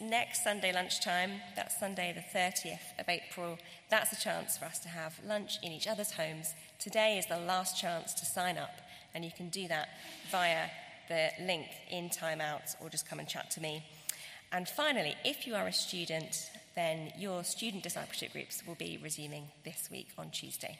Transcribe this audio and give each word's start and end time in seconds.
next 0.00 0.44
Sunday 0.44 0.72
lunchtime, 0.72 1.32
that's 1.54 1.78
Sunday 1.78 2.12
the 2.14 2.38
30th 2.38 2.98
of 2.98 3.08
April, 3.08 3.58
that's 3.90 4.12
a 4.12 4.20
chance 4.20 4.56
for 4.56 4.64
us 4.64 4.78
to 4.80 4.88
have 4.88 5.18
lunch 5.26 5.58
in 5.62 5.72
each 5.72 5.86
other's 5.86 6.12
homes. 6.12 6.54
Today 6.78 7.18
is 7.18 7.26
the 7.26 7.38
last 7.38 7.78
chance 7.78 8.14
to 8.14 8.26
sign 8.26 8.58
up, 8.58 8.80
and 9.14 9.24
you 9.24 9.30
can 9.36 9.48
do 9.48 9.68
that 9.68 9.88
via 10.30 10.68
the 11.08 11.30
link 11.40 11.66
in 11.90 12.08
timeout 12.10 12.74
or 12.80 12.88
just 12.88 13.08
come 13.08 13.18
and 13.18 13.28
chat 13.28 13.50
to 13.52 13.60
me. 13.60 13.84
And 14.52 14.68
finally, 14.68 15.14
if 15.24 15.46
you 15.46 15.54
are 15.54 15.66
a 15.66 15.72
student, 15.72 16.50
then 16.74 17.12
your 17.18 17.42
student 17.44 17.82
discipleship 17.82 18.32
groups 18.32 18.62
will 18.66 18.74
be 18.74 18.98
resuming 19.02 19.48
this 19.64 19.88
week 19.90 20.08
on 20.18 20.30
Tuesday. 20.30 20.78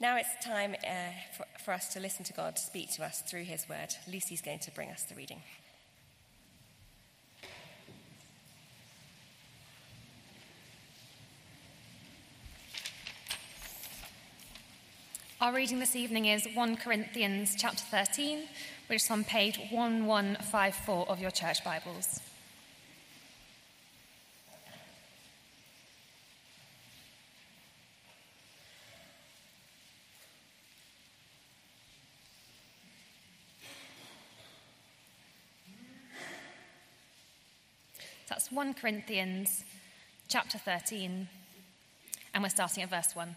Now 0.00 0.16
it's 0.16 0.44
time 0.44 0.74
uh, 0.84 1.12
for, 1.36 1.46
for 1.64 1.72
us 1.72 1.92
to 1.92 2.00
listen 2.00 2.24
to 2.24 2.32
God 2.32 2.58
speak 2.58 2.90
to 2.94 3.04
us 3.04 3.22
through 3.22 3.44
his 3.44 3.68
word. 3.68 3.94
Lucy's 4.10 4.42
going 4.42 4.58
to 4.60 4.70
bring 4.72 4.90
us 4.90 5.04
the 5.04 5.14
reading. 5.14 5.42
Our 15.42 15.52
reading 15.52 15.80
this 15.80 15.96
evening 15.96 16.26
is 16.26 16.46
1 16.54 16.76
Corinthians 16.76 17.56
chapter 17.58 17.82
13, 17.82 18.44
which 18.86 19.02
is 19.02 19.10
on 19.10 19.24
page 19.24 19.58
1154 19.72 21.08
of 21.08 21.18
your 21.18 21.32
church 21.32 21.64
Bibles. 21.64 22.20
That's 38.28 38.52
1 38.52 38.74
Corinthians 38.74 39.64
chapter 40.28 40.58
13, 40.58 41.28
and 42.32 42.42
we're 42.44 42.48
starting 42.48 42.84
at 42.84 42.90
verse 42.90 43.16
1. 43.16 43.36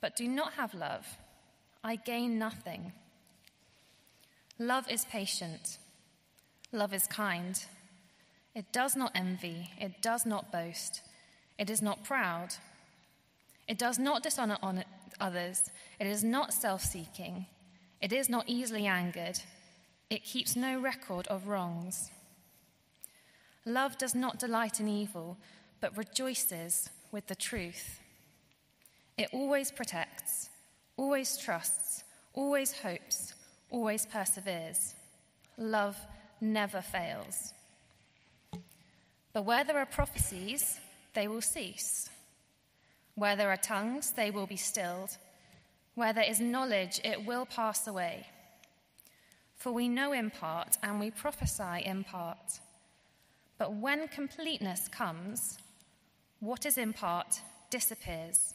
but 0.00 0.16
do 0.16 0.28
not 0.28 0.54
have 0.54 0.74
love, 0.74 1.06
I 1.82 1.96
gain 1.96 2.38
nothing. 2.38 2.92
Love 4.58 4.90
is 4.90 5.04
patient. 5.04 5.78
Love 6.72 6.92
is 6.92 7.06
kind. 7.06 7.64
It 8.54 8.72
does 8.72 8.96
not 8.96 9.12
envy. 9.14 9.70
It 9.80 10.02
does 10.02 10.26
not 10.26 10.50
boast. 10.50 11.02
It 11.58 11.70
is 11.70 11.80
not 11.80 12.04
proud. 12.04 12.54
It 13.68 13.78
does 13.78 13.98
not 13.98 14.22
dishonor 14.22 14.58
others. 15.20 15.70
It 16.00 16.06
is 16.06 16.24
not 16.24 16.52
self 16.52 16.82
seeking. 16.82 17.46
It 18.00 18.12
is 18.12 18.28
not 18.28 18.48
easily 18.48 18.86
angered. 18.86 19.40
It 20.10 20.24
keeps 20.24 20.56
no 20.56 20.80
record 20.80 21.26
of 21.28 21.48
wrongs. 21.48 22.10
Love 23.64 23.98
does 23.98 24.14
not 24.14 24.38
delight 24.38 24.80
in 24.80 24.88
evil, 24.88 25.36
but 25.80 25.96
rejoices 25.96 26.90
with 27.12 27.26
the 27.26 27.34
truth. 27.34 28.00
It 29.18 29.30
always 29.32 29.72
protects, 29.72 30.48
always 30.96 31.36
trusts, 31.36 32.04
always 32.34 32.72
hopes, 32.72 33.34
always 33.68 34.06
perseveres. 34.06 34.94
Love 35.56 35.96
never 36.40 36.80
fails. 36.80 37.52
But 39.32 39.44
where 39.44 39.64
there 39.64 39.78
are 39.78 39.86
prophecies, 39.86 40.78
they 41.14 41.26
will 41.26 41.40
cease. 41.40 42.08
Where 43.16 43.34
there 43.34 43.50
are 43.50 43.56
tongues, 43.56 44.12
they 44.12 44.30
will 44.30 44.46
be 44.46 44.56
stilled. 44.56 45.16
Where 45.96 46.12
there 46.12 46.30
is 46.30 46.38
knowledge, 46.38 47.00
it 47.02 47.26
will 47.26 47.44
pass 47.44 47.88
away. 47.88 48.28
For 49.56 49.72
we 49.72 49.88
know 49.88 50.12
in 50.12 50.30
part 50.30 50.78
and 50.84 51.00
we 51.00 51.10
prophesy 51.10 51.82
in 51.84 52.04
part. 52.04 52.60
But 53.58 53.74
when 53.74 54.06
completeness 54.06 54.86
comes, 54.86 55.58
what 56.38 56.64
is 56.64 56.78
in 56.78 56.92
part 56.92 57.40
disappears. 57.70 58.54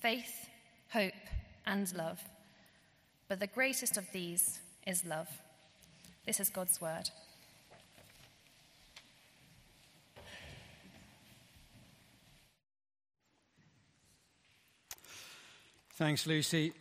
faith, 0.00 0.48
hope, 0.92 1.12
and 1.66 1.94
love. 1.94 2.20
But 3.28 3.38
the 3.38 3.46
greatest 3.46 3.96
of 3.96 4.10
these 4.12 4.58
is 4.86 5.04
love. 5.04 5.28
This 6.26 6.40
is 6.40 6.48
God's 6.48 6.80
word. 6.80 7.10
Thanks, 15.94 16.26
Lucy. 16.26 16.72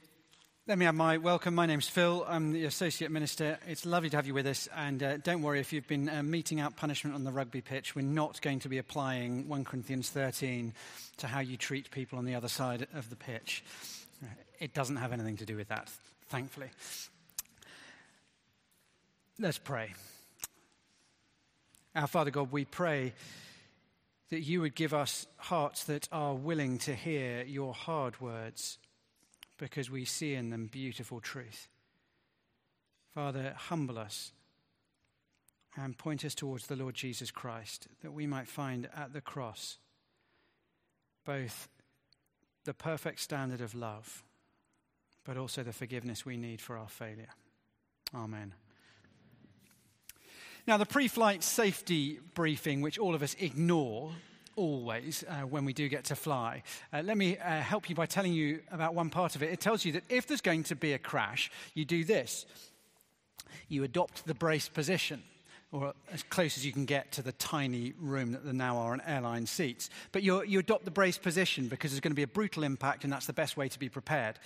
Let 0.69 0.77
me 0.77 0.85
have 0.85 0.93
my 0.93 1.17
welcome. 1.17 1.55
My 1.55 1.65
name's 1.65 1.87
Phil. 1.87 2.23
I'm 2.27 2.51
the 2.51 2.65
Associate 2.65 3.09
Minister. 3.09 3.57
It's 3.67 3.87
lovely 3.87 4.11
to 4.11 4.17
have 4.17 4.27
you 4.27 4.35
with 4.35 4.45
us. 4.45 4.69
And 4.75 5.01
uh, 5.01 5.17
don't 5.17 5.41
worry 5.41 5.59
if 5.59 5.73
you've 5.73 5.87
been 5.87 6.07
uh, 6.07 6.21
meeting 6.21 6.59
out 6.59 6.75
punishment 6.75 7.15
on 7.15 7.23
the 7.23 7.31
rugby 7.31 7.59
pitch, 7.59 7.95
we're 7.95 8.03
not 8.03 8.39
going 8.41 8.59
to 8.59 8.69
be 8.69 8.77
applying 8.77 9.47
1 9.47 9.63
Corinthians 9.63 10.11
13 10.11 10.75
to 11.17 11.25
how 11.25 11.39
you 11.39 11.57
treat 11.57 11.89
people 11.89 12.19
on 12.19 12.25
the 12.25 12.35
other 12.35 12.47
side 12.47 12.85
of 12.93 13.09
the 13.09 13.15
pitch. 13.15 13.63
It 14.59 14.75
doesn't 14.75 14.97
have 14.97 15.11
anything 15.11 15.37
to 15.37 15.45
do 15.47 15.55
with 15.55 15.69
that, 15.69 15.89
thankfully. 16.27 16.69
Let's 19.39 19.57
pray. 19.57 19.95
Our 21.95 22.05
Father 22.05 22.29
God, 22.29 22.51
we 22.51 22.65
pray 22.65 23.13
that 24.29 24.41
you 24.41 24.61
would 24.61 24.75
give 24.75 24.93
us 24.93 25.25
hearts 25.37 25.85
that 25.85 26.07
are 26.11 26.35
willing 26.35 26.77
to 26.77 26.93
hear 26.93 27.41
your 27.41 27.73
hard 27.73 28.21
words 28.21 28.77
because 29.59 29.91
we 29.91 30.05
see 30.05 30.33
in 30.33 30.49
them 30.49 30.67
beautiful 30.71 31.19
truth. 31.19 31.67
Father, 33.13 33.53
humble 33.55 33.99
us 33.99 34.31
and 35.75 35.97
point 35.97 36.25
us 36.25 36.33
towards 36.33 36.67
the 36.67 36.75
Lord 36.75 36.95
Jesus 36.95 37.29
Christ, 37.29 37.87
that 38.01 38.13
we 38.13 38.25
might 38.25 38.47
find 38.47 38.89
at 38.95 39.13
the 39.13 39.21
cross 39.21 39.77
both 41.25 41.67
the 42.65 42.73
perfect 42.73 43.19
standard 43.19 43.61
of 43.61 43.75
love, 43.75 44.23
but 45.23 45.37
also 45.37 45.61
the 45.61 45.73
forgiveness 45.73 46.25
we 46.25 46.37
need 46.37 46.61
for 46.61 46.77
our 46.77 46.89
failure. 46.89 47.29
Amen. 48.15 48.53
Now, 50.65 50.77
the 50.77 50.85
pre 50.85 51.07
flight 51.07 51.43
safety 51.43 52.19
briefing, 52.33 52.81
which 52.81 52.99
all 52.99 53.15
of 53.15 53.23
us 53.23 53.35
ignore 53.39 54.11
always 54.55 55.23
uh, 55.27 55.41
when 55.41 55.65
we 55.65 55.73
do 55.73 55.87
get 55.89 56.05
to 56.05 56.15
fly. 56.15 56.63
Uh, 56.93 57.01
let 57.03 57.17
me 57.17 57.37
uh, 57.37 57.61
help 57.61 57.89
you 57.89 57.95
by 57.95 58.05
telling 58.05 58.33
you 58.33 58.61
about 58.71 58.93
one 58.93 59.09
part 59.09 59.35
of 59.35 59.43
it. 59.43 59.51
It 59.51 59.59
tells 59.59 59.85
you 59.85 59.93
that 59.93 60.03
if 60.09 60.27
there's 60.27 60.41
going 60.41 60.63
to 60.63 60.75
be 60.75 60.93
a 60.93 60.99
crash, 60.99 61.51
you 61.73 61.85
do 61.85 62.03
this 62.03 62.45
you 63.69 63.83
adopt 63.83 64.25
the 64.25 64.33
brace 64.33 64.67
position. 64.67 65.23
Or 65.71 65.93
as 66.11 66.23
close 66.23 66.57
as 66.57 66.65
you 66.65 66.71
can 66.71 66.85
get 66.85 67.11
to 67.13 67.21
the 67.21 67.31
tiny 67.33 67.93
room 67.99 68.31
that 68.31 68.43
there 68.43 68.53
now 68.53 68.77
are 68.77 68.91
on 68.91 69.01
airline 69.05 69.45
seats. 69.45 69.91
But 70.11 70.23
you 70.23 70.59
adopt 70.59 70.83
the 70.83 70.91
brace 70.91 71.19
position 71.19 71.67
because 71.67 71.91
there's 71.91 71.99
going 71.99 72.11
to 72.11 72.15
be 72.15 72.23
a 72.23 72.27
brutal 72.27 72.63
impact, 72.63 73.03
and 73.03 73.13
that's 73.13 73.27
the 73.27 73.33
best 73.33 73.55
way 73.55 73.69
to 73.69 73.77
be 73.77 73.87
prepared. 73.87 74.39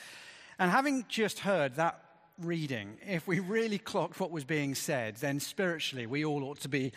And 0.59 0.69
having 0.69 1.05
just 1.07 1.39
heard 1.39 1.75
that 1.75 2.03
reading, 2.39 2.97
if 3.07 3.25
we 3.25 3.39
really 3.39 3.77
clocked 3.77 4.19
what 4.19 4.31
was 4.31 4.43
being 4.43 4.75
said, 4.75 5.15
then 5.17 5.39
spiritually 5.39 6.07
we 6.07 6.25
all 6.25 6.43
ought 6.43 6.59
to 6.61 6.69
be 6.69 6.91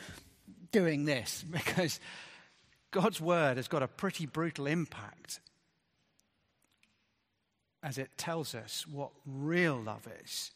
doing 0.72 1.04
this 1.04 1.44
because 1.50 2.00
God's 2.90 3.20
word 3.20 3.56
has 3.56 3.68
got 3.68 3.82
a 3.82 3.88
pretty 3.88 4.26
brutal 4.26 4.66
impact 4.66 5.40
as 7.82 7.98
it 7.98 8.10
tells 8.16 8.54
us 8.54 8.86
what 8.86 9.10
real 9.24 9.80
love 9.80 10.08
is 10.24 10.52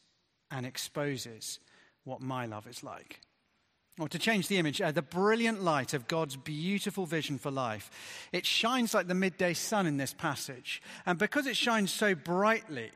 and 0.50 0.66
exposes 0.66 1.60
what 2.04 2.20
my 2.20 2.46
love 2.46 2.66
is 2.66 2.82
like. 2.82 3.20
Or 3.98 4.08
to 4.08 4.18
change 4.18 4.48
the 4.48 4.56
image, 4.56 4.80
uh, 4.80 4.92
the 4.92 5.02
brilliant 5.02 5.62
light 5.62 5.92
of 5.92 6.08
God's 6.08 6.36
beautiful 6.36 7.06
vision 7.06 7.38
for 7.38 7.50
life. 7.50 8.28
It 8.32 8.46
shines 8.46 8.94
like 8.94 9.08
the 9.08 9.14
midday 9.14 9.52
sun 9.52 9.86
in 9.86 9.96
this 9.96 10.14
passage. 10.14 10.82
And 11.04 11.18
because 11.18 11.46
it 11.46 11.56
shines 11.56 11.92
so 11.92 12.14
brightly, 12.14 12.90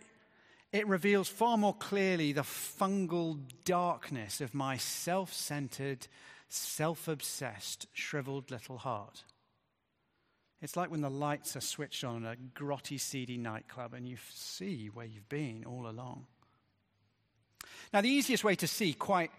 it 0.73 0.89
reveals 0.89 1.29
far 1.29 1.57
more 1.57 1.75
clearly 1.75 2.33
the 2.33 2.43
fungal 2.43 3.39
darkness 3.65 4.41
of 4.41 4.55
my 4.55 4.77
self 4.77 5.33
centered, 5.33 6.09
self 6.49 7.09
obsessed, 7.09 7.87
shriveled 7.93 8.51
little 8.51 8.79
heart. 8.79 9.25
It's 10.63 10.77
like 10.77 10.91
when 10.91 11.03
the 11.03 11.11
lights 11.11 11.57
are 11.57 11.61
switched 11.61 12.05
on 12.05 12.17
in 12.17 12.25
a 12.25 12.37
grotty, 12.59 12.99
seedy 12.99 13.37
nightclub 13.37 13.93
and 13.93 14.09
you 14.09 14.17
see 14.33 14.87
where 14.87 15.05
you've 15.05 15.29
been 15.29 15.65
all 15.67 15.87
along. 15.87 16.27
Now, 17.93 18.01
the 18.01 18.09
easiest 18.09 18.45
way 18.45 18.55
to 18.57 18.67
see 18.67 18.95
quite 18.95 19.31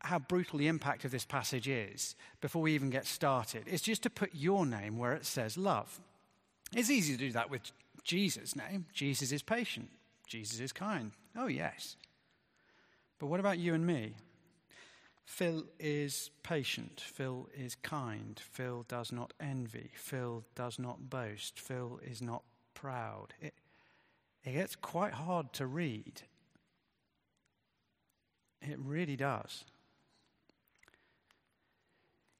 how 0.00 0.18
brutal 0.18 0.58
the 0.58 0.68
impact 0.68 1.04
of 1.04 1.10
this 1.10 1.24
passage 1.24 1.68
is 1.68 2.14
before 2.40 2.62
we 2.62 2.74
even 2.74 2.90
get 2.90 3.06
started 3.06 3.66
is 3.68 3.82
just 3.82 4.02
to 4.04 4.10
put 4.10 4.30
your 4.34 4.64
name 4.64 4.98
where 4.98 5.12
it 5.12 5.26
says 5.26 5.58
love. 5.58 6.00
It's 6.74 6.90
easy 6.90 7.12
to 7.12 7.18
do 7.18 7.32
that 7.32 7.50
with 7.50 7.62
Jesus' 8.02 8.56
name. 8.56 8.86
Jesus 8.92 9.32
is 9.32 9.42
patient, 9.42 9.90
Jesus 10.26 10.60
is 10.60 10.72
kind. 10.72 11.12
Oh, 11.36 11.48
yes. 11.48 11.96
But 13.18 13.26
what 13.26 13.40
about 13.40 13.58
you 13.58 13.74
and 13.74 13.86
me? 13.86 14.14
Phil 15.26 15.64
is 15.80 16.30
patient. 16.44 17.00
Phil 17.00 17.48
is 17.52 17.74
kind. 17.74 18.40
Phil 18.52 18.86
does 18.88 19.10
not 19.10 19.32
envy. 19.40 19.90
Phil 19.94 20.44
does 20.54 20.78
not 20.78 21.10
boast. 21.10 21.58
Phil 21.58 22.00
is 22.08 22.22
not 22.22 22.42
proud. 22.74 23.34
It, 23.40 23.52
it 24.44 24.52
gets 24.52 24.76
quite 24.76 25.12
hard 25.12 25.52
to 25.54 25.66
read. 25.66 26.22
It 28.62 28.78
really 28.78 29.16
does. 29.16 29.64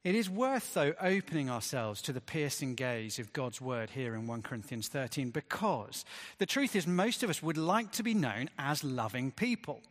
It 0.05 0.15
is 0.15 0.29
worth, 0.29 0.73
though, 0.73 0.93
opening 1.01 1.49
ourselves 1.49 2.01
to 2.03 2.13
the 2.13 2.21
piercing 2.21 2.75
gaze 2.75 3.19
of 3.19 3.33
God's 3.33 3.59
word 3.59 3.89
here 3.89 4.15
in 4.15 4.25
1 4.25 4.41
Corinthians 4.41 4.87
13 4.87 5.31
because 5.31 6.05
the 6.37 6.45
truth 6.45 6.77
is, 6.77 6.87
most 6.87 7.23
of 7.23 7.29
us 7.29 7.43
would 7.43 7.57
like 7.57 7.91
to 7.91 8.03
be 8.03 8.13
known 8.13 8.49
as 8.57 8.85
loving 8.85 9.31
people. 9.31 9.81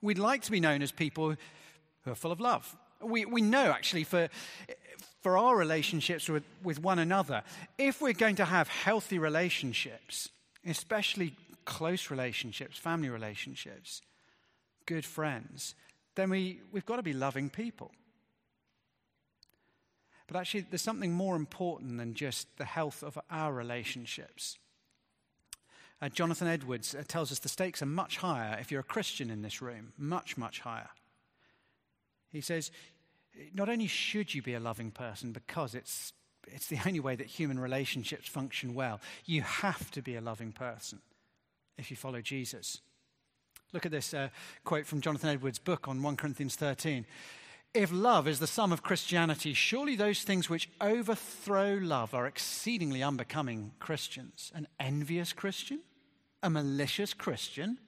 We'd 0.00 0.18
like 0.18 0.42
to 0.42 0.50
be 0.50 0.60
known 0.60 0.80
as 0.80 0.90
people 0.90 1.34
who 2.04 2.10
are 2.10 2.16
full 2.16 2.32
of 2.32 2.40
love. 2.40 2.76
We, 3.00 3.24
we 3.24 3.42
know, 3.42 3.70
actually, 3.70 4.04
for, 4.04 4.28
for 5.20 5.38
our 5.38 5.56
relationships 5.56 6.28
with, 6.28 6.44
with 6.62 6.80
one 6.80 6.98
another, 6.98 7.42
if 7.76 8.00
we're 8.00 8.12
going 8.12 8.36
to 8.36 8.44
have 8.44 8.68
healthy 8.68 9.18
relationships, 9.18 10.30
especially 10.66 11.34
close 11.64 12.10
relationships, 12.10 12.78
family 12.78 13.08
relationships, 13.08 14.02
good 14.86 15.04
friends, 15.04 15.74
then 16.14 16.30
we, 16.30 16.60
we've 16.72 16.86
got 16.86 16.96
to 16.96 17.02
be 17.02 17.12
loving 17.12 17.50
people. 17.50 17.92
But 20.26 20.36
actually, 20.36 20.66
there's 20.68 20.82
something 20.82 21.12
more 21.12 21.36
important 21.36 21.96
than 21.98 22.14
just 22.14 22.48
the 22.58 22.64
health 22.64 23.02
of 23.02 23.18
our 23.30 23.52
relationships. 23.52 24.58
Uh, 26.00 26.08
Jonathan 26.08 26.46
Edwards 26.46 26.94
uh, 26.94 27.02
tells 27.08 27.32
us 27.32 27.38
the 27.40 27.48
stakes 27.48 27.82
are 27.82 27.86
much 27.86 28.18
higher 28.18 28.56
if 28.60 28.70
you're 28.70 28.80
a 28.80 28.84
Christian 28.84 29.30
in 29.30 29.42
this 29.42 29.60
room, 29.60 29.92
much, 29.96 30.36
much 30.36 30.60
higher. 30.60 30.90
He 32.30 32.40
says, 32.40 32.70
not 33.54 33.68
only 33.68 33.86
should 33.86 34.34
you 34.34 34.42
be 34.42 34.54
a 34.54 34.60
loving 34.60 34.90
person 34.90 35.32
because 35.32 35.74
it's, 35.74 36.12
it's 36.48 36.66
the 36.66 36.78
only 36.86 37.00
way 37.00 37.16
that 37.16 37.26
human 37.26 37.58
relationships 37.58 38.28
function 38.28 38.74
well, 38.74 39.00
you 39.24 39.42
have 39.42 39.90
to 39.92 40.02
be 40.02 40.16
a 40.16 40.20
loving 40.20 40.52
person 40.52 41.00
if 41.76 41.90
you 41.90 41.96
follow 41.96 42.20
Jesus. 42.20 42.80
Look 43.72 43.84
at 43.84 43.92
this 43.92 44.14
uh, 44.14 44.28
quote 44.64 44.86
from 44.86 45.00
Jonathan 45.00 45.30
Edwards' 45.30 45.58
book 45.58 45.88
on 45.88 46.02
1 46.02 46.16
Corinthians 46.16 46.56
13. 46.56 47.04
If 47.74 47.92
love 47.92 48.26
is 48.26 48.38
the 48.38 48.46
sum 48.46 48.72
of 48.72 48.82
Christianity, 48.82 49.52
surely 49.52 49.94
those 49.94 50.22
things 50.22 50.48
which 50.48 50.70
overthrow 50.80 51.74
love 51.74 52.14
are 52.14 52.26
exceedingly 52.26 53.02
unbecoming 53.02 53.72
Christians. 53.78 54.50
An 54.54 54.66
envious 54.80 55.34
Christian, 55.34 55.80
a 56.42 56.48
malicious 56.48 57.12
Christian, 57.12 57.78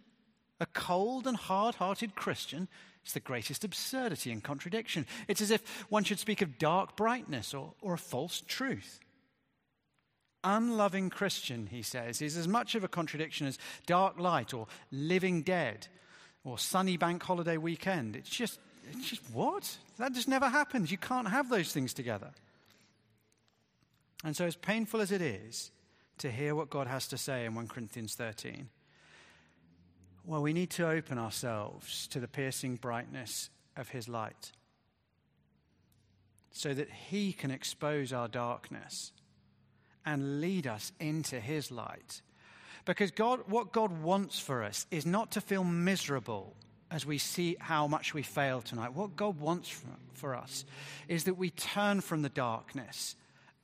a 0.60 0.66
cold 0.66 1.26
and 1.26 1.36
hard 1.36 1.76
hearted 1.76 2.14
Christian 2.14 2.68
is 3.06 3.12
the 3.12 3.20
greatest 3.20 3.64
absurdity 3.64 4.30
and 4.30 4.42
contradiction. 4.42 5.06
It's 5.28 5.40
as 5.40 5.50
if 5.50 5.84
one 5.88 6.04
should 6.04 6.18
speak 6.18 6.42
of 6.42 6.58
dark 6.58 6.96
brightness 6.96 7.54
or, 7.54 7.74
or 7.80 7.94
a 7.94 7.98
false 7.98 8.42
truth. 8.46 9.00
Unloving 10.42 11.10
Christian, 11.10 11.66
he 11.66 11.82
says, 11.82 12.22
is 12.22 12.36
as 12.36 12.48
much 12.48 12.74
of 12.74 12.84
a 12.84 12.88
contradiction 12.88 13.46
as 13.46 13.58
dark 13.86 14.18
light 14.18 14.54
or 14.54 14.66
living 14.90 15.42
dead 15.42 15.88
or 16.44 16.58
sunny 16.58 16.96
bank 16.96 17.22
holiday 17.22 17.56
weekend. 17.58 18.16
It's 18.16 18.30
just 18.30 18.58
it's 18.90 19.10
just 19.10 19.22
what? 19.32 19.76
That 19.98 20.12
just 20.12 20.28
never 20.28 20.48
happens. 20.48 20.90
You 20.90 20.98
can't 20.98 21.28
have 21.28 21.48
those 21.48 21.72
things 21.72 21.92
together. 21.92 22.30
And 24.24 24.36
so, 24.36 24.46
as 24.46 24.56
painful 24.56 25.00
as 25.00 25.12
it 25.12 25.22
is 25.22 25.70
to 26.18 26.30
hear 26.30 26.54
what 26.54 26.70
God 26.70 26.86
has 26.86 27.08
to 27.08 27.18
say 27.18 27.44
in 27.44 27.54
1 27.54 27.68
Corinthians 27.68 28.14
13, 28.14 28.68
well, 30.30 30.42
we 30.42 30.52
need 30.52 30.70
to 30.70 30.88
open 30.88 31.18
ourselves 31.18 32.06
to 32.06 32.20
the 32.20 32.28
piercing 32.28 32.76
brightness 32.76 33.50
of 33.76 33.88
His 33.88 34.08
light 34.08 34.52
so 36.52 36.72
that 36.72 36.88
He 36.88 37.32
can 37.32 37.50
expose 37.50 38.12
our 38.12 38.28
darkness 38.28 39.10
and 40.06 40.40
lead 40.40 40.68
us 40.68 40.92
into 41.00 41.40
His 41.40 41.72
light. 41.72 42.22
Because 42.84 43.10
God, 43.10 43.40
what 43.48 43.72
God 43.72 44.02
wants 44.02 44.38
for 44.38 44.62
us 44.62 44.86
is 44.92 45.04
not 45.04 45.32
to 45.32 45.40
feel 45.40 45.64
miserable 45.64 46.54
as 46.92 47.04
we 47.04 47.18
see 47.18 47.56
how 47.58 47.88
much 47.88 48.14
we 48.14 48.22
fail 48.22 48.62
tonight. 48.62 48.94
What 48.94 49.16
God 49.16 49.40
wants 49.40 49.68
for, 49.68 49.88
for 50.12 50.36
us 50.36 50.64
is 51.08 51.24
that 51.24 51.38
we 51.38 51.50
turn 51.50 52.00
from 52.00 52.22
the 52.22 52.28
darkness 52.28 53.16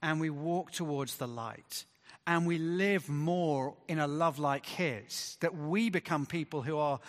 and 0.02 0.20
we 0.20 0.30
walk 0.30 0.72
towards 0.72 1.16
the 1.18 1.28
light 1.28 1.84
and 2.26 2.46
we 2.46 2.58
live 2.58 3.08
more 3.08 3.74
in 3.88 3.98
a 3.98 4.06
love 4.06 4.38
like 4.38 4.66
His, 4.66 5.36
that 5.40 5.56
we 5.56 5.90
become 5.90 6.26
people 6.26 6.62
who 6.62 6.78
are 6.78 7.00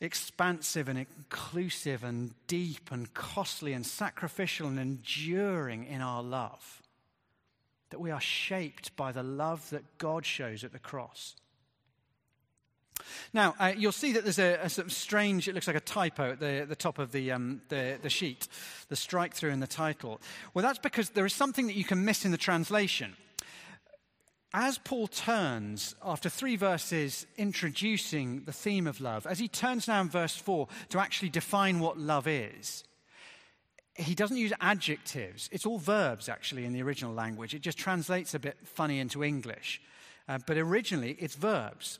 expansive 0.00 0.88
and 0.88 0.98
inclusive 0.98 2.04
and 2.04 2.34
deep 2.48 2.90
and 2.90 3.14
costly 3.14 3.72
and 3.72 3.86
sacrificial 3.86 4.66
and 4.66 4.78
enduring 4.78 5.84
in 5.84 6.00
our 6.00 6.22
love. 6.22 6.82
That 7.90 8.00
we 8.00 8.10
are 8.10 8.20
shaped 8.20 8.96
by 8.96 9.12
the 9.12 9.22
love 9.22 9.70
that 9.70 9.98
God 9.98 10.26
shows 10.26 10.64
at 10.64 10.72
the 10.72 10.78
cross. 10.78 11.36
Now, 13.32 13.54
uh, 13.58 13.72
you'll 13.76 13.92
see 13.92 14.12
that 14.12 14.24
there's 14.24 14.38
a, 14.38 14.58
a, 14.62 14.68
sort 14.68 14.86
of 14.86 14.92
strange, 14.92 15.48
it 15.48 15.54
looks 15.54 15.66
like 15.66 15.76
a 15.76 15.80
typo 15.80 16.32
at 16.32 16.40
the, 16.40 16.66
the 16.68 16.76
top 16.76 16.98
of 16.98 17.12
the, 17.12 17.32
um, 17.32 17.62
the, 17.68 17.98
the 18.00 18.10
sheet, 18.10 18.48
the 18.88 18.96
strike 18.96 19.34
through 19.34 19.50
in 19.50 19.60
the 19.60 19.66
title. 19.66 20.20
Well, 20.54 20.62
that's 20.62 20.78
because 20.78 21.10
there 21.10 21.26
is 21.26 21.32
something 21.32 21.66
that 21.66 21.76
you 21.76 21.84
can 21.84 22.04
miss 22.04 22.24
in 22.24 22.30
the 22.30 22.38
translation. 22.38 23.16
As 24.54 24.76
Paul 24.76 25.06
turns, 25.06 25.94
after 26.04 26.28
three 26.28 26.56
verses 26.56 27.26
introducing 27.38 28.44
the 28.44 28.52
theme 28.52 28.86
of 28.86 29.00
love, 29.00 29.26
as 29.26 29.38
he 29.38 29.48
turns 29.48 29.88
now 29.88 30.02
in 30.02 30.10
verse 30.10 30.36
4 30.36 30.68
to 30.90 30.98
actually 30.98 31.30
define 31.30 31.80
what 31.80 31.98
love 31.98 32.26
is, 32.26 32.84
he 33.94 34.14
doesn't 34.14 34.36
use 34.36 34.52
adjectives. 34.60 35.48
It's 35.52 35.64
all 35.64 35.78
verbs, 35.78 36.28
actually, 36.28 36.66
in 36.66 36.72
the 36.72 36.82
original 36.82 37.14
language. 37.14 37.54
It 37.54 37.62
just 37.62 37.78
translates 37.78 38.34
a 38.34 38.38
bit 38.38 38.56
funny 38.64 38.98
into 38.98 39.24
English. 39.24 39.80
Uh, 40.28 40.38
but 40.46 40.58
originally, 40.58 41.16
it's 41.18 41.34
verbs 41.34 41.98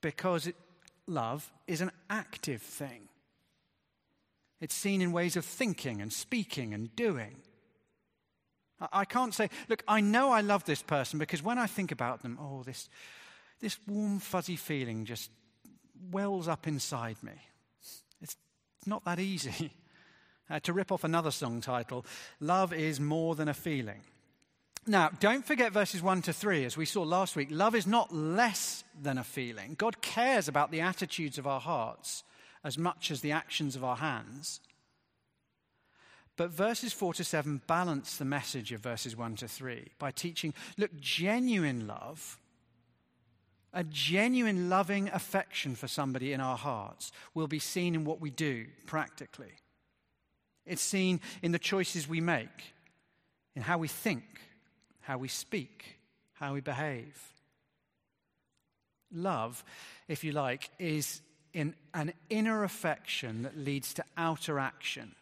because 0.00 0.48
it, 0.48 0.56
love 1.06 1.52
is 1.66 1.80
an 1.80 1.90
active 2.08 2.62
thing. 2.62 3.08
It's 4.60 4.74
seen 4.74 5.00
in 5.00 5.12
ways 5.12 5.36
of 5.36 5.44
thinking 5.44 6.00
and 6.00 6.12
speaking 6.12 6.74
and 6.74 6.94
doing. 6.94 7.36
I, 8.92 9.04
can't 9.04 9.34
say, 9.34 9.50
look, 9.68 9.82
I 9.86 10.00
know 10.00 10.30
I 10.30 10.40
love 10.40 10.64
this 10.64 10.82
person 10.82 11.18
because 11.18 11.42
when 11.42 11.58
I 11.58 11.66
think 11.66 11.92
about 11.92 12.22
them, 12.22 12.38
oh, 12.40 12.62
this, 12.62 12.88
this 13.60 13.78
warm, 13.86 14.18
fuzzy 14.18 14.56
feeling 14.56 15.04
just 15.04 15.30
wells 16.10 16.48
up 16.48 16.66
inside 16.66 17.16
me. 17.22 17.32
It's 18.22 18.36
not 18.86 19.04
that 19.04 19.18
easy. 19.18 19.72
Uh, 20.52 20.58
to 20.58 20.72
rip 20.72 20.90
off 20.90 21.04
another 21.04 21.30
song 21.30 21.60
title, 21.60 22.04
Love 22.40 22.72
is 22.72 22.98
More 22.98 23.36
Than 23.36 23.46
a 23.46 23.54
Feeling. 23.54 24.00
Now, 24.84 25.10
don't 25.20 25.46
forget 25.46 25.70
verses 25.72 26.02
1 26.02 26.22
to 26.22 26.32
3, 26.32 26.64
as 26.64 26.76
we 26.76 26.86
saw 26.86 27.02
last 27.02 27.36
week. 27.36 27.48
Love 27.52 27.76
is 27.76 27.86
not 27.86 28.12
less 28.12 28.82
than 29.00 29.16
a 29.16 29.22
feeling. 29.22 29.74
God 29.78 30.00
cares 30.02 30.48
about 30.48 30.72
the 30.72 30.80
attitudes 30.80 31.38
of 31.38 31.46
our 31.46 31.60
hearts 31.60 32.24
as 32.64 32.76
much 32.76 33.12
as 33.12 33.20
the 33.20 33.30
actions 33.30 33.76
of 33.76 33.84
our 33.84 33.96
hands. 33.96 34.60
But 36.40 36.52
verses 36.52 36.94
4 36.94 37.12
to 37.12 37.22
7 37.22 37.60
balance 37.66 38.16
the 38.16 38.24
message 38.24 38.72
of 38.72 38.80
verses 38.80 39.14
1 39.14 39.36
to 39.36 39.46
3 39.46 39.88
by 39.98 40.10
teaching 40.10 40.54
look, 40.78 40.90
genuine 40.98 41.86
love, 41.86 42.38
a 43.74 43.84
genuine 43.84 44.70
loving 44.70 45.10
affection 45.10 45.74
for 45.74 45.86
somebody 45.86 46.32
in 46.32 46.40
our 46.40 46.56
hearts, 46.56 47.12
will 47.34 47.46
be 47.46 47.58
seen 47.58 47.94
in 47.94 48.06
what 48.06 48.22
we 48.22 48.30
do 48.30 48.64
practically. 48.86 49.52
It's 50.64 50.80
seen 50.80 51.20
in 51.42 51.52
the 51.52 51.58
choices 51.58 52.08
we 52.08 52.22
make, 52.22 52.72
in 53.54 53.60
how 53.60 53.76
we 53.76 53.88
think 53.88 54.24
how 55.00 55.18
we 55.18 55.28
speak, 55.28 55.98
how 56.32 56.54
we 56.54 56.62
behave. 56.62 57.20
Love, 59.12 59.62
if 60.08 60.24
you 60.24 60.32
like, 60.32 60.70
is 60.78 61.20
in 61.52 61.74
an 61.92 62.14
inner 62.30 62.64
affection 62.64 63.42
that 63.42 63.58
leads 63.58 63.92
to 63.92 64.04
outer 64.16 64.58
action. 64.58 65.14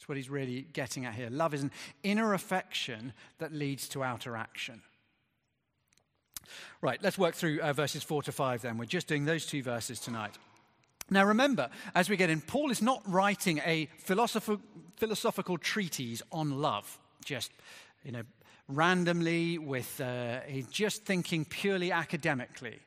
That's 0.00 0.08
what 0.08 0.16
he's 0.16 0.30
really 0.30 0.62
getting 0.72 1.04
at 1.04 1.12
here. 1.12 1.28
Love 1.28 1.52
is 1.52 1.62
an 1.62 1.70
inner 2.02 2.32
affection 2.32 3.12
that 3.36 3.52
leads 3.52 3.86
to 3.90 4.02
outer 4.02 4.34
action. 4.34 4.80
Right, 6.80 6.98
let's 7.02 7.18
work 7.18 7.34
through 7.34 7.60
uh, 7.60 7.74
verses 7.74 8.02
4 8.02 8.22
to 8.22 8.32
5 8.32 8.62
then. 8.62 8.78
We're 8.78 8.86
just 8.86 9.08
doing 9.08 9.26
those 9.26 9.44
two 9.44 9.62
verses 9.62 10.00
tonight. 10.00 10.38
Now, 11.10 11.26
remember, 11.26 11.68
as 11.94 12.08
we 12.08 12.16
get 12.16 12.30
in, 12.30 12.40
Paul 12.40 12.70
is 12.70 12.80
not 12.80 13.02
writing 13.04 13.58
a 13.58 13.90
philosoph- 14.02 14.62
philosophical 14.96 15.58
treatise 15.58 16.22
on 16.32 16.62
love, 16.62 16.98
just, 17.22 17.52
you 18.02 18.12
know, 18.12 18.22
randomly, 18.68 19.58
with 19.58 20.00
uh, 20.00 20.38
just 20.70 21.04
thinking 21.04 21.44
purely 21.44 21.92
academically, 21.92 22.78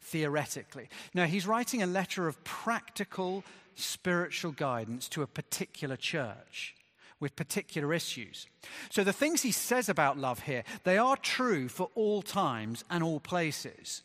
theoretically. 0.00 0.88
No, 1.12 1.26
he's 1.26 1.46
writing 1.46 1.82
a 1.82 1.86
letter 1.86 2.26
of 2.26 2.42
practical 2.42 3.44
spiritual 3.78 4.52
guidance 4.52 5.08
to 5.10 5.22
a 5.22 5.26
particular 5.26 5.96
church 5.96 6.74
with 7.20 7.36
particular 7.36 7.92
issues. 7.92 8.46
So 8.90 9.02
the 9.02 9.12
things 9.12 9.42
he 9.42 9.52
says 9.52 9.88
about 9.88 10.18
love 10.18 10.40
here, 10.40 10.64
they 10.84 10.98
are 10.98 11.16
true 11.16 11.68
for 11.68 11.90
all 11.94 12.22
times 12.22 12.84
and 12.90 13.02
all 13.02 13.20
places. 13.20 14.02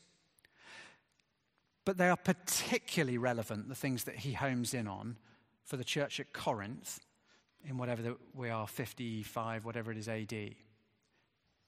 But 1.85 1.97
they 1.97 2.09
are 2.09 2.17
particularly 2.17 3.17
relevant, 3.17 3.69
the 3.69 3.75
things 3.75 4.05
that 4.05 4.17
he 4.17 4.33
homes 4.33 4.73
in 4.73 4.87
on 4.87 5.17
for 5.65 5.77
the 5.77 5.83
church 5.83 6.19
at 6.19 6.33
Corinth, 6.33 6.99
in 7.65 7.77
whatever 7.77 8.01
the, 8.01 8.17
we 8.33 8.49
are, 8.49 8.67
55, 8.67 9.65
whatever 9.65 9.91
it 9.91 9.97
is 9.97 10.07
AD. 10.07 10.55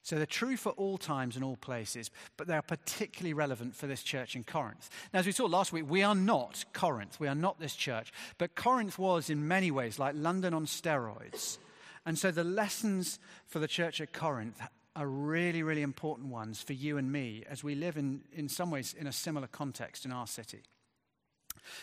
So 0.06 0.14
they're 0.14 0.24
true 0.24 0.56
for 0.56 0.70
all 0.70 0.98
times 0.98 1.34
and 1.34 1.44
all 1.44 1.56
places, 1.56 2.12
but 2.36 2.46
they 2.46 2.54
are 2.54 2.62
particularly 2.62 3.34
relevant 3.34 3.74
for 3.74 3.88
this 3.88 4.04
church 4.04 4.36
in 4.36 4.44
Corinth. 4.44 4.88
Now, 5.12 5.18
as 5.18 5.26
we 5.26 5.32
saw 5.32 5.46
last 5.46 5.72
week, 5.72 5.90
we 5.90 6.04
are 6.04 6.14
not 6.14 6.64
Corinth. 6.72 7.18
We 7.18 7.26
are 7.26 7.34
not 7.34 7.58
this 7.58 7.74
church. 7.74 8.12
But 8.38 8.54
Corinth 8.54 9.00
was, 9.00 9.30
in 9.30 9.48
many 9.48 9.72
ways, 9.72 9.98
like 9.98 10.14
London 10.16 10.54
on 10.54 10.66
steroids. 10.66 11.58
And 12.06 12.16
so 12.16 12.30
the 12.30 12.44
lessons 12.44 13.18
for 13.46 13.58
the 13.58 13.66
church 13.66 14.00
at 14.00 14.12
Corinth 14.12 14.60
are 14.94 15.08
really, 15.08 15.64
really 15.64 15.82
important 15.82 16.28
ones 16.28 16.62
for 16.62 16.72
you 16.72 16.98
and 16.98 17.10
me 17.10 17.42
as 17.50 17.64
we 17.64 17.74
live 17.74 17.96
in, 17.96 18.20
in 18.32 18.48
some 18.48 18.70
ways 18.70 18.94
in 18.96 19.08
a 19.08 19.12
similar 19.12 19.48
context 19.48 20.04
in 20.04 20.12
our 20.12 20.28
city. 20.28 20.62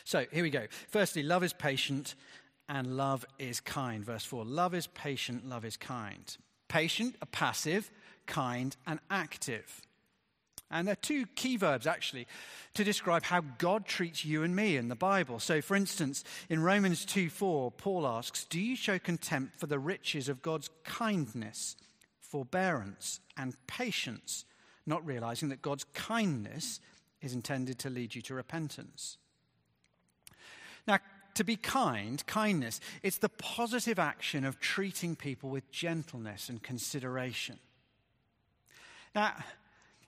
So 0.05 0.27
here 0.31 0.43
we 0.43 0.49
go. 0.49 0.67
Firstly, 0.87 1.23
love 1.23 1.43
is 1.43 1.51
patient 1.51 2.15
and 2.69 2.95
love 2.95 3.25
is 3.37 3.59
kind. 3.59 4.05
Verse 4.05 4.23
4 4.23 4.45
Love 4.45 4.73
is 4.73 4.87
patient, 4.87 5.45
love 5.45 5.65
is 5.65 5.75
kind. 5.75 6.37
Patient, 6.69 7.17
a 7.21 7.25
passive, 7.25 7.91
kind, 8.25 8.75
and 8.87 8.99
active. 9.09 9.81
And 10.73 10.87
there 10.87 10.93
are 10.93 10.95
two 10.95 11.27
key 11.35 11.55
verbs, 11.57 11.85
actually, 11.85 12.25
to 12.73 12.83
describe 12.83 13.23
how 13.23 13.41
God 13.59 13.85
treats 13.85 14.25
you 14.25 14.41
and 14.41 14.55
me 14.55 14.75
in 14.75 14.87
the 14.87 14.95
Bible. 14.95 15.39
So, 15.39 15.61
for 15.61 15.75
instance, 15.75 16.23
in 16.49 16.63
Romans 16.63 17.05
2 17.05 17.29
4, 17.29 17.71
Paul 17.71 18.07
asks, 18.07 18.45
Do 18.45 18.59
you 18.59 18.75
show 18.75 18.97
contempt 18.97 19.59
for 19.59 19.67
the 19.67 19.77
riches 19.77 20.29
of 20.29 20.41
God's 20.41 20.71
kindness, 20.83 21.75
forbearance, 22.19 23.19
and 23.37 23.55
patience, 23.67 24.45
not 24.87 25.05
realizing 25.05 25.49
that 25.49 25.61
God's 25.61 25.83
kindness 25.93 26.79
is 27.21 27.33
intended 27.33 27.77
to 27.79 27.91
lead 27.91 28.15
you 28.15 28.23
to 28.23 28.33
repentance? 28.33 29.17
Now, 30.87 30.97
to 31.35 31.43
be 31.43 31.55
kind, 31.55 32.25
kindness, 32.25 32.79
it's 33.03 33.17
the 33.17 33.29
positive 33.29 33.99
action 33.99 34.43
of 34.43 34.59
treating 34.59 35.15
people 35.15 35.49
with 35.49 35.71
gentleness 35.71 36.49
and 36.49 36.61
consideration. 36.61 37.59
Now, 39.15 39.33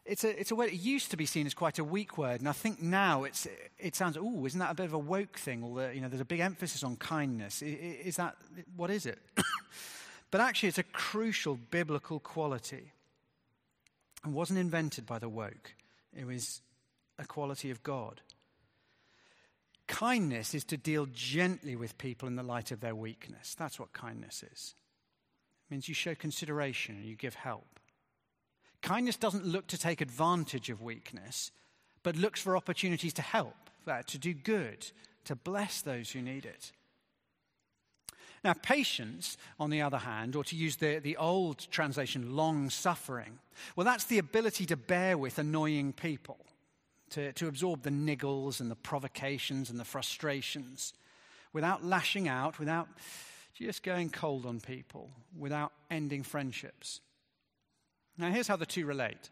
it's 0.06 0.24
a, 0.24 0.40
it's 0.40 0.52
a 0.52 0.56
word, 0.56 0.70
it 0.70 0.76
used 0.76 1.12
to 1.12 1.18
be 1.18 1.26
seen 1.26 1.48
as 1.48 1.54
quite 1.54 1.80
a 1.80 1.84
weak 1.84 2.18
word, 2.18 2.40
and 2.40 2.48
I 2.48 2.52
think 2.52 2.82
now 2.82 3.24
it's, 3.24 3.48
it 3.80 3.96
sounds, 3.96 4.18
oh, 4.20 4.46
isn't 4.46 4.60
that 4.60 4.72
a 4.72 4.76
bit 4.76 4.86
of 4.86 4.94
a 4.94 5.00
woke 5.00 5.38
thing? 5.38 5.64
Or, 5.64 5.80
the, 5.80 5.96
you 5.96 6.02
know, 6.02 6.08
there's 6.08 6.22
a 6.22 6.26
big 6.26 6.40
emphasis 6.40 6.84
on 6.84 6.96
kindness. 6.96 7.62
Is 7.62 8.18
that, 8.18 8.36
what 8.76 8.92
is 8.92 9.06
it? 9.06 9.20
but 10.32 10.42
actually, 10.42 10.70
it's 10.70 10.78
a 10.78 10.84
crucial 10.84 11.56
biblical 11.56 12.20
quality. 12.20 12.92
It 14.24 14.30
wasn't 14.30 14.60
invented 14.60 15.06
by 15.06 15.20
the 15.20 15.30
woke, 15.30 15.74
it 16.16 16.26
was 16.26 16.62
a 17.18 17.26
quality 17.26 17.72
of 17.72 17.82
God. 17.84 18.22
Kindness 19.88 20.56
is 20.56 20.64
to 20.66 20.78
deal 20.78 21.06
gently 21.14 21.76
with 21.76 21.98
people 22.00 22.28
in 22.28 22.36
the 22.36 22.44
light 22.44 22.72
of 22.72 22.80
their 22.80 22.96
weakness. 22.96 23.56
That's 23.56 23.80
what 23.80 23.94
kindness 23.94 24.44
is. 24.52 24.74
It 25.68 25.72
means 25.72 25.88
you 25.88 25.94
show 25.94 26.16
consideration 26.16 26.96
and 26.96 27.06
you 27.06 27.16
give 27.16 27.36
help. 27.36 27.75
Kindness 28.86 29.18
doesn't 29.18 29.48
look 29.48 29.66
to 29.66 29.80
take 29.80 30.00
advantage 30.00 30.70
of 30.70 30.84
weakness, 30.84 31.50
but 32.04 32.16
looks 32.16 32.40
for 32.40 32.56
opportunities 32.56 33.14
to 33.14 33.24
help, 33.24 33.56
uh, 33.88 34.04
to 34.06 34.20
do 34.20 34.32
good, 34.32 34.92
to 35.24 35.36
bless 35.36 35.82
those 35.82 36.12
who 36.12 36.22
need 36.22 36.46
it. 36.46 36.72
Now, 38.44 38.54
patience, 38.54 39.38
on 39.60 39.72
the 39.72 39.82
other 39.82 39.98
hand, 39.98 40.36
or 40.36 40.44
to 40.44 40.56
use 40.56 40.76
the, 40.76 41.00
the 41.00 41.18
old 41.18 41.66
translation, 41.72 42.36
long 42.36 42.70
suffering, 42.70 43.40
well, 43.76 43.86
that's 43.86 44.04
the 44.04 44.20
ability 44.20 44.68
to 44.68 44.78
bear 44.78 45.18
with 45.18 45.40
annoying 45.40 45.92
people, 45.92 46.38
to, 47.10 47.34
to 47.34 47.48
absorb 47.48 47.82
the 47.82 47.90
niggles 47.90 48.60
and 48.60 48.70
the 48.70 48.76
provocations 48.76 49.72
and 49.72 49.80
the 49.80 49.84
frustrations 49.84 50.94
without 51.54 51.84
lashing 51.84 52.28
out, 52.28 52.60
without 52.60 52.88
just 53.56 53.82
going 53.82 54.12
cold 54.12 54.46
on 54.46 54.60
people, 54.60 55.10
without 55.36 55.72
ending 55.90 56.22
friendships. 56.22 57.02
Now, 58.18 58.32
here's 58.32 58.48
how 58.48 58.56
the 58.56 58.66
two 58.66 58.86
relate 58.86 59.30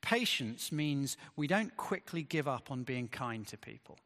patience 0.00 0.70
means 0.70 1.16
we 1.34 1.48
don't 1.48 1.76
quickly 1.76 2.22
give 2.22 2.46
up 2.46 2.70
on 2.70 2.84
being 2.84 3.08
kind 3.08 3.46
to 3.48 3.56
people. 3.56 3.98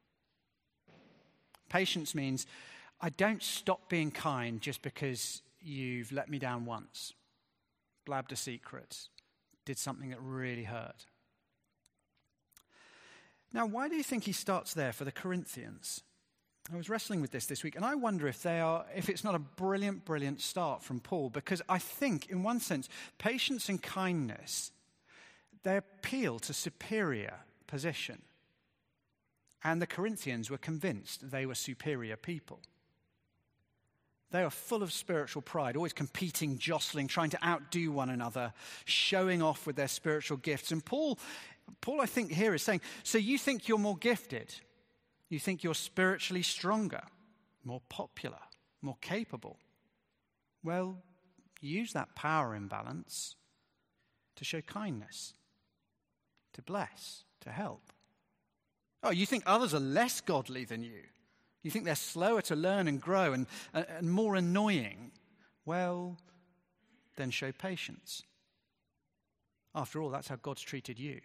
Patience 1.69 2.15
means 2.15 2.47
I 3.01 3.11
don't 3.11 3.43
stop 3.43 3.89
being 3.89 4.11
kind 4.11 4.61
just 4.61 4.81
because 4.83 5.43
you've 5.61 6.13
let 6.13 6.31
me 6.31 6.39
down 6.39 6.65
once, 6.65 7.13
blabbed 8.05 8.33
a 8.33 8.37
secret, 8.37 9.09
did 9.65 9.79
something 9.79 10.11
that 10.11 10.21
really 10.21 10.65
hurt. 10.65 11.07
Now, 13.53 13.67
why 13.67 13.89
do 13.89 13.97
you 13.97 14.03
think 14.03 14.25
he 14.25 14.33
starts 14.33 14.73
there 14.73 14.93
for 14.93 15.05
the 15.05 15.13
Corinthians? 15.13 16.03
I 16.71 16.77
was 16.77 16.89
wrestling 16.89 17.21
with 17.21 17.33
this 17.33 17.47
this 17.47 17.65
week, 17.65 17.75
and 17.75 17.85
I 17.85 17.95
wonder 17.97 18.29
if 18.29 18.43
they 18.43 18.61
are, 18.61 18.85
if 18.95 19.09
it's 19.09 19.25
not 19.25 19.35
a 19.35 19.41
brilliant, 19.41 20.05
brilliant 20.05 20.41
start 20.41 20.83
from 20.83 21.01
Paul, 21.01 21.29
because 21.29 21.61
I 21.69 21.79
think, 21.79 22.31
in 22.31 22.43
one 22.43 22.61
sense, 22.61 22.89
patience 23.19 23.69
and 23.69 23.83
kindness 23.83 24.71
they 25.65 25.77
appeal 25.77 26.39
to 26.41 26.53
superior 26.53 27.35
position, 27.67 28.23
and 29.65 29.81
the 29.81 29.87
Corinthians 29.87 30.51
were 30.51 30.59
convinced 30.59 31.31
they 31.31 31.47
were 31.47 31.55
superior 31.55 32.17
people. 32.17 32.61
They 34.31 34.43
are 34.43 34.51
full 34.51 34.83
of 34.83 34.93
spiritual 34.93 35.43
pride, 35.43 35.77
always 35.77 35.93
competing, 35.93 36.59
jostling, 36.59 37.07
trying 37.07 37.31
to 37.31 37.47
outdo 37.47 37.93
one 37.93 38.09
another, 38.09 38.53
showing 38.87 39.43
off 39.43 39.67
with 39.67 39.77
their 39.77 39.89
spiritual 39.89 40.39
gifts. 40.39 40.73
And 40.73 40.85
Paul, 40.85 41.19
Paul, 41.81 42.01
I 42.01 42.07
think 42.07 42.33
here 42.33 42.55
is 42.55 42.63
saying, 42.63 42.81
so 43.03 43.19
you 43.19 43.37
think 43.37 43.69
you're 43.69 43.79
more 43.79 43.97
gifted? 43.97 44.55
You 45.33 45.39
think 45.39 45.65
you're 45.65 45.75
spiritually 45.75 46.43
stronger, 46.43 47.01
more 47.65 47.81
popular, 47.89 48.43
more 48.83 48.99
capable. 49.01 49.57
Well, 50.63 50.99
use 51.63 51.95
that 51.95 52.15
power 52.15 52.55
imbalance 52.55 53.37
to 54.37 54.45
show 54.45 54.61
kindness, 54.61 55.33
to 56.53 56.61
bless, 56.61 57.25
to 57.41 57.51
help. 57.51 57.95
Oh, 59.03 59.09
you 59.09 59.25
think 59.25 59.45
others 59.47 59.73
are 59.73 59.81
less 59.81 60.21
godly 60.21 60.67
than 60.67 60.83
you? 60.83 61.01
You 61.63 61.71
think 61.71 61.87
they're 61.87 61.95
slower 61.95 62.43
to 62.43 62.55
learn 62.55 62.87
and 62.87 63.01
grow 63.01 63.33
and, 63.33 63.47
and 63.73 64.13
more 64.13 64.35
annoying? 64.35 65.13
Well, 65.65 66.19
then 67.17 67.31
show 67.31 67.53
patience. 67.53 68.23
After 69.75 70.03
all, 70.03 70.11
that's 70.11 70.29
how 70.29 70.37
God's 70.37 70.61
treated 70.61 70.99
you. 70.99 71.23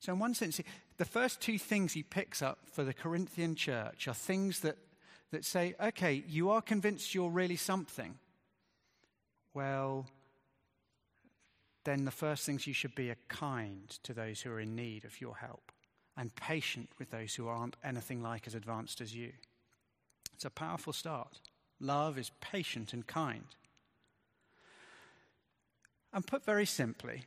So, 0.00 0.12
in 0.12 0.18
one 0.18 0.34
sense, 0.34 0.60
the 0.96 1.04
first 1.04 1.40
two 1.40 1.58
things 1.58 1.92
he 1.92 2.02
picks 2.02 2.40
up 2.40 2.58
for 2.72 2.84
the 2.84 2.94
Corinthian 2.94 3.54
church 3.54 4.06
are 4.06 4.14
things 4.14 4.60
that, 4.60 4.76
that 5.32 5.44
say, 5.44 5.74
okay, 5.80 6.22
you 6.28 6.50
are 6.50 6.62
convinced 6.62 7.14
you're 7.14 7.30
really 7.30 7.56
something. 7.56 8.18
Well, 9.54 10.06
then 11.84 12.04
the 12.04 12.10
first 12.10 12.44
things 12.44 12.66
you 12.66 12.74
should 12.74 12.94
be 12.94 13.10
are 13.10 13.16
kind 13.28 13.88
to 14.02 14.12
those 14.12 14.42
who 14.42 14.50
are 14.50 14.60
in 14.60 14.76
need 14.76 15.04
of 15.04 15.20
your 15.20 15.36
help 15.36 15.72
and 16.16 16.34
patient 16.34 16.90
with 16.98 17.10
those 17.10 17.34
who 17.34 17.48
aren't 17.48 17.76
anything 17.82 18.22
like 18.22 18.46
as 18.46 18.54
advanced 18.54 19.00
as 19.00 19.14
you. 19.14 19.32
It's 20.34 20.44
a 20.44 20.50
powerful 20.50 20.92
start. 20.92 21.40
Love 21.80 22.18
is 22.18 22.30
patient 22.40 22.92
and 22.92 23.06
kind. 23.06 23.46
And 26.12 26.26
put 26.26 26.44
very 26.44 26.66
simply, 26.66 27.22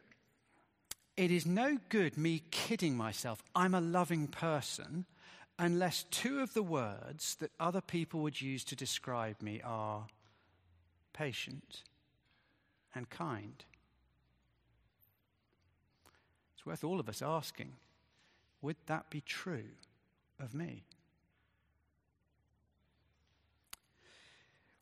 it 1.17 1.31
is 1.31 1.45
no 1.45 1.77
good 1.89 2.17
me 2.17 2.43
kidding 2.51 2.95
myself, 2.95 3.43
I'm 3.55 3.73
a 3.73 3.81
loving 3.81 4.27
person, 4.27 5.05
unless 5.59 6.03
two 6.11 6.39
of 6.39 6.53
the 6.53 6.63
words 6.63 7.35
that 7.35 7.51
other 7.59 7.81
people 7.81 8.21
would 8.21 8.41
use 8.41 8.63
to 8.65 8.75
describe 8.75 9.41
me 9.41 9.61
are 9.63 10.07
patient 11.13 11.83
and 12.95 13.09
kind. 13.09 13.63
It's 16.55 16.65
worth 16.65 16.83
all 16.83 16.99
of 16.99 17.09
us 17.09 17.21
asking 17.21 17.73
would 18.61 18.75
that 18.85 19.09
be 19.09 19.21
true 19.21 19.71
of 20.39 20.53
me. 20.53 20.83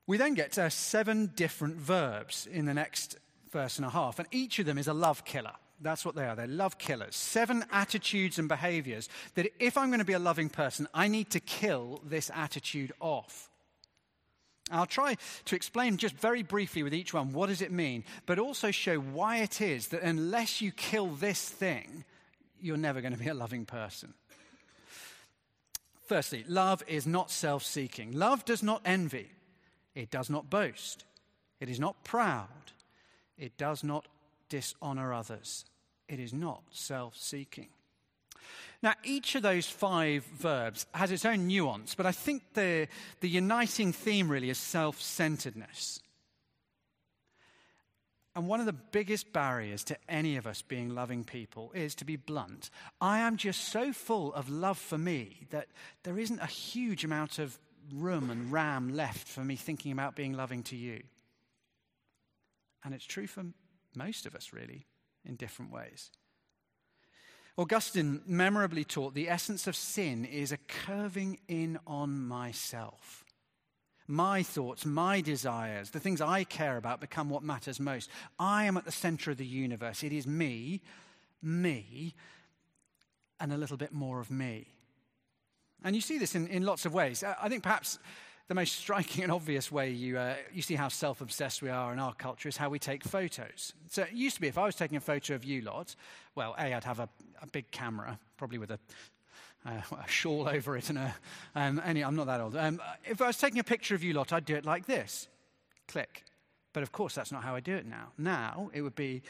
We 0.05 0.17
then 0.17 0.33
get 0.33 0.53
to 0.53 0.69
seven 0.69 1.31
different 1.35 1.77
verbs 1.77 2.47
in 2.51 2.65
the 2.65 2.73
next 2.73 3.17
verse 3.51 3.77
and 3.77 3.85
a 3.85 3.89
half, 3.89 4.19
and 4.19 4.27
each 4.31 4.59
of 4.59 4.65
them 4.65 4.77
is 4.77 4.87
a 4.87 4.93
love 4.93 5.23
killer. 5.23 5.53
That's 5.81 6.05
what 6.05 6.15
they 6.15 6.25
are. 6.25 6.35
They're 6.35 6.47
love 6.47 6.77
killers. 6.77 7.15
Seven 7.15 7.63
attitudes 7.71 8.37
and 8.37 8.49
behaviors 8.49 9.07
that 9.35 9.47
if 9.59 9.77
I'm 9.77 9.89
going 9.89 9.99
to 9.99 10.05
be 10.05 10.13
a 10.13 10.19
loving 10.19 10.49
person, 10.49 10.87
I 10.93 11.07
need 11.07 11.29
to 11.31 11.39
kill 11.39 12.01
this 12.05 12.29
attitude 12.33 12.91
off. 12.99 13.49
I'll 14.71 14.85
try 14.85 15.15
to 15.45 15.55
explain 15.55 15.97
just 15.97 16.15
very 16.15 16.43
briefly 16.43 16.83
with 16.83 16.93
each 16.93 17.13
one 17.13 17.33
what 17.33 17.47
does 17.47 17.61
it 17.61 17.71
mean, 17.71 18.03
but 18.25 18.39
also 18.39 18.71
show 18.71 18.97
why 18.99 19.37
it 19.37 19.61
is 19.61 19.87
that 19.87 20.03
unless 20.03 20.61
you 20.61 20.71
kill 20.71 21.07
this 21.07 21.47
thing, 21.47 22.03
you're 22.61 22.77
never 22.77 23.01
going 23.01 23.13
to 23.13 23.19
be 23.19 23.29
a 23.29 23.33
loving 23.33 23.65
person. 23.65 24.13
Firstly, 26.05 26.43
love 26.47 26.83
is 26.87 27.07
not 27.07 27.31
self 27.31 27.63
seeking. 27.63 28.11
Love 28.11 28.43
does 28.45 28.63
not 28.63 28.81
envy. 28.85 29.29
It 29.95 30.11
does 30.11 30.29
not 30.29 30.49
boast. 30.49 31.05
It 31.59 31.69
is 31.69 31.79
not 31.79 32.03
proud. 32.03 32.47
It 33.37 33.57
does 33.57 33.83
not 33.83 34.07
dishonor 34.49 35.13
others. 35.13 35.65
It 36.07 36.19
is 36.19 36.33
not 36.33 36.63
self 36.71 37.15
seeking. 37.15 37.69
Now, 38.81 38.93
each 39.03 39.35
of 39.35 39.41
those 39.41 39.67
five 39.67 40.23
verbs 40.25 40.85
has 40.93 41.11
its 41.11 41.25
own 41.25 41.47
nuance, 41.47 41.95
but 41.95 42.05
I 42.05 42.11
think 42.11 42.43
the, 42.53 42.87
the 43.19 43.27
uniting 43.29 43.91
theme 43.91 44.29
really 44.29 44.49
is 44.49 44.57
self 44.57 45.01
centeredness. 45.01 46.01
And 48.35 48.47
one 48.47 48.61
of 48.61 48.65
the 48.65 48.73
biggest 48.73 49.33
barriers 49.33 49.83
to 49.85 49.97
any 50.07 50.37
of 50.37 50.47
us 50.47 50.61
being 50.61 50.95
loving 50.95 51.25
people 51.25 51.71
is, 51.73 51.93
to 51.95 52.05
be 52.05 52.15
blunt, 52.15 52.69
I 53.01 53.19
am 53.19 53.35
just 53.35 53.65
so 53.65 53.91
full 53.91 54.33
of 54.33 54.49
love 54.49 54.77
for 54.77 54.97
me 54.97 55.47
that 55.49 55.67
there 56.03 56.17
isn't 56.17 56.39
a 56.39 56.45
huge 56.45 57.03
amount 57.03 57.39
of 57.39 57.59
room 57.93 58.29
and 58.29 58.51
ram 58.51 58.95
left 58.95 59.27
for 59.27 59.43
me 59.43 59.55
thinking 59.55 59.91
about 59.91 60.15
being 60.15 60.33
loving 60.33 60.63
to 60.63 60.77
you. 60.77 61.01
And 62.83 62.93
it's 62.93 63.05
true 63.05 63.27
for 63.27 63.43
most 63.99 64.25
of 64.25 64.33
us, 64.33 64.53
really, 64.53 64.87
in 65.25 65.35
different 65.35 65.71
ways. 65.71 66.09
Augustine 67.57 68.21
memorably 68.25 68.85
taught 68.85 69.13
the 69.13 69.29
essence 69.29 69.67
of 69.67 69.75
sin 69.75 70.23
is 70.23 70.53
a 70.53 70.57
curving 70.57 71.39
in 71.49 71.77
on 71.85 72.25
myself. 72.25 73.25
My 74.07 74.41
thoughts, 74.41 74.85
my 74.85 75.19
desires, 75.19 75.89
the 75.89 75.99
things 75.99 76.21
I 76.21 76.45
care 76.45 76.77
about 76.77 77.01
become 77.01 77.29
what 77.29 77.43
matters 77.43 77.79
most. 77.79 78.09
I 78.39 78.63
am 78.63 78.77
at 78.77 78.85
the 78.85 78.91
center 78.93 79.31
of 79.31 79.37
the 79.37 79.45
universe. 79.45 80.03
It 80.03 80.13
is 80.13 80.25
me, 80.25 80.81
me, 81.43 82.15
and 83.41 83.51
a 83.51 83.57
little 83.57 83.77
bit 83.77 83.91
more 83.91 84.21
of 84.21 84.31
me. 84.31 84.67
And 85.83 85.95
you 85.95 86.01
see 86.01 86.17
this 86.17 86.35
in, 86.35 86.47
in 86.47 86.63
lots 86.63 86.85
of 86.85 86.93
ways. 86.93 87.23
I 87.23 87.49
think 87.49 87.61
perhaps 87.61 87.99
the 88.49 88.55
most 88.55 88.75
striking 88.75 89.23
and 89.23 89.31
obvious 89.31 89.71
way 89.71 89.91
you, 89.91 90.17
uh, 90.17 90.33
you 90.51 90.63
see 90.63 90.73
how 90.73 90.87
self 90.87 91.21
obsessed 91.21 91.61
we 91.61 91.69
are 91.69 91.93
in 91.93 91.99
our 91.99 92.15
culture 92.15 92.49
is 92.49 92.57
how 92.57 92.67
we 92.67 92.79
take 92.79 93.03
photos. 93.03 93.73
So 93.89 94.01
it 94.01 94.11
used 94.11 94.35
to 94.35 94.41
be 94.41 94.47
if 94.47 94.57
I 94.57 94.65
was 94.65 94.75
taking 94.75 94.97
a 94.97 95.01
photo 95.01 95.35
of 95.35 95.45
you 95.45 95.61
lot, 95.61 95.95
well, 96.33 96.55
A, 96.57 96.73
I'd 96.73 96.83
have 96.83 96.99
a, 96.99 97.07
a 97.43 97.47
big 97.47 97.69
camera, 97.69 98.19
probably 98.37 98.57
with 98.57 98.71
a, 98.71 98.79
uh, 99.67 99.81
a 100.03 100.07
shawl 100.07 100.49
over 100.49 100.75
it, 100.75 100.89
and 100.89 100.97
a, 100.97 101.15
um, 101.55 101.79
any, 101.85 102.03
I'm 102.03 102.15
not 102.15 102.25
that 102.25 102.41
old. 102.41 102.57
Um, 102.57 102.81
if 103.05 103.21
I 103.21 103.27
was 103.27 103.37
taking 103.37 103.59
a 103.59 103.63
picture 103.63 103.93
of 103.93 104.03
you 104.03 104.13
lot, 104.13 104.33
I'd 104.33 104.45
do 104.45 104.55
it 104.55 104.65
like 104.65 104.87
this 104.87 105.27
click. 105.87 106.25
But 106.73 106.81
of 106.81 106.91
course, 106.91 107.13
that's 107.13 107.31
not 107.31 107.43
how 107.43 107.55
I 107.55 107.59
do 107.59 107.75
it 107.75 107.85
now. 107.85 108.13
Now 108.17 108.71
it 108.73 108.81
would 108.81 108.95
be, 108.95 109.21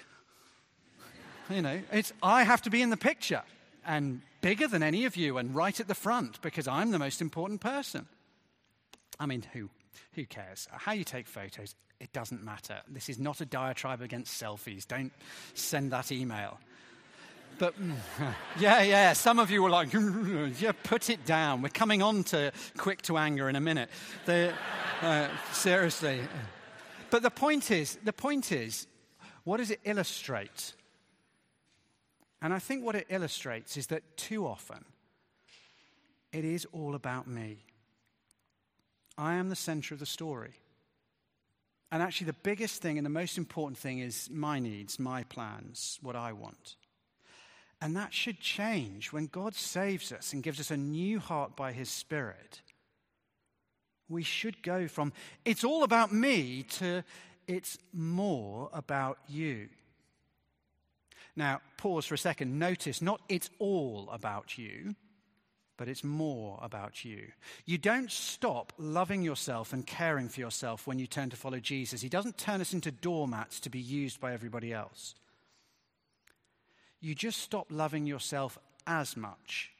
you 1.49 1.61
know, 1.61 1.81
it's, 1.91 2.13
I 2.23 2.43
have 2.43 2.61
to 2.61 2.69
be 2.69 2.81
in 2.81 2.89
the 2.89 2.97
picture 2.97 3.43
and 3.85 4.21
bigger 4.39 4.67
than 4.67 4.81
any 4.81 5.03
of 5.03 5.17
you 5.17 5.37
and 5.37 5.53
right 5.53 5.77
at 5.77 5.89
the 5.89 5.95
front 5.95 6.41
because 6.41 6.69
I'm 6.69 6.91
the 6.91 6.99
most 6.99 7.21
important 7.21 7.59
person. 7.59 8.07
I 9.19 9.25
mean, 9.25 9.45
who, 9.53 9.69
who 10.13 10.25
cares? 10.25 10.67
How 10.71 10.91
you 10.91 11.03
take 11.03 11.27
photos, 11.27 11.75
it 11.99 12.11
doesn't 12.13 12.43
matter. 12.43 12.77
This 12.87 13.09
is 13.09 13.19
not 13.19 13.41
a 13.41 13.45
diatribe 13.45 14.01
against 14.01 14.41
selfies. 14.41 14.87
Don't 14.87 15.11
send 15.53 15.91
that 15.91 16.11
email. 16.11 16.59
But 17.57 17.75
yeah, 18.59 18.81
yeah, 18.81 19.13
some 19.13 19.37
of 19.37 19.51
you 19.51 19.61
were 19.61 19.69
like, 19.69 19.89
yeah, 20.59 20.71
put 20.83 21.09
it 21.09 21.25
down. 21.25 21.61
We're 21.61 21.69
coming 21.69 22.01
on 22.01 22.23
to 22.25 22.51
quick 22.77 23.01
to 23.03 23.17
anger 23.17 23.49
in 23.49 23.55
a 23.55 23.61
minute. 23.61 23.89
Uh, 24.27 25.27
seriously. 25.51 26.21
But 27.09 27.21
the 27.23 27.31
point 27.31 27.71
is, 27.71 27.97
the 28.03 28.13
point 28.13 28.51
is, 28.51 28.87
what 29.43 29.57
does 29.57 29.71
it 29.71 29.79
illustrate? 29.83 30.73
And 32.41 32.53
I 32.53 32.59
think 32.59 32.85
what 32.85 32.95
it 32.95 33.07
illustrates 33.09 33.75
is 33.77 33.87
that 33.87 34.15
too 34.15 34.47
often 34.47 34.85
it 36.31 36.45
is 36.45 36.65
all 36.71 36.95
about 36.95 37.27
me. 37.27 37.65
I 39.19 39.33
am 39.33 39.49
the 39.49 39.55
center 39.55 39.93
of 39.93 39.99
the 39.99 40.05
story. 40.05 40.53
And 41.91 42.01
actually, 42.01 42.27
the 42.27 42.33
biggest 42.33 42.81
thing 42.81 42.97
and 42.97 43.05
the 43.05 43.09
most 43.09 43.37
important 43.37 43.77
thing 43.77 43.99
is 43.99 44.29
my 44.31 44.59
needs, 44.59 44.97
my 44.97 45.23
plans, 45.23 45.99
what 46.01 46.15
I 46.15 46.31
want. 46.31 46.77
And 47.81 47.95
that 47.97 48.13
should 48.13 48.39
change 48.39 49.11
when 49.11 49.25
God 49.25 49.55
saves 49.55 50.13
us 50.13 50.31
and 50.31 50.41
gives 50.41 50.59
us 50.59 50.71
a 50.71 50.77
new 50.77 51.19
heart 51.19 51.57
by 51.57 51.73
his 51.73 51.89
Spirit. 51.89 52.61
We 54.07 54.23
should 54.23 54.63
go 54.63 54.87
from, 54.87 55.11
it's 55.43 55.63
all 55.63 55.83
about 55.83 56.13
me, 56.13 56.63
to, 56.77 57.03
it's 57.47 57.77
more 57.91 58.69
about 58.71 59.17
you. 59.27 59.67
Now, 61.35 61.61
pause 61.77 62.05
for 62.05 62.15
a 62.15 62.17
second. 62.17 62.57
Notice 62.57 63.01
not 63.01 63.21
it's 63.27 63.49
all 63.59 64.09
about 64.11 64.57
you, 64.57 64.95
but 65.79 65.87
it's 65.87 66.03
more 66.03 66.59
about 66.61 67.05
you. 67.05 67.31
You 67.65 67.77
don't 67.77 68.11
stop 68.11 68.73
loving 68.77 69.21
yourself 69.21 69.71
and 69.71 69.87
caring 69.87 70.27
for 70.27 70.41
yourself 70.41 70.85
when 70.85 70.99
you 70.99 71.07
turn 71.07 71.29
to 71.29 71.37
follow 71.37 71.61
Jesus. 71.61 72.01
He 72.01 72.09
doesn't 72.09 72.37
turn 72.37 72.59
us 72.59 72.73
into 72.73 72.91
doormats 72.91 73.61
to 73.61 73.69
be 73.69 73.79
used 73.79 74.19
by 74.19 74.33
everybody 74.33 74.73
else. 74.73 75.15
You 76.99 77.15
just 77.15 77.41
stop 77.41 77.67
loving 77.69 78.05
yourself 78.05 78.59
as 78.85 79.15
much. 79.15 79.71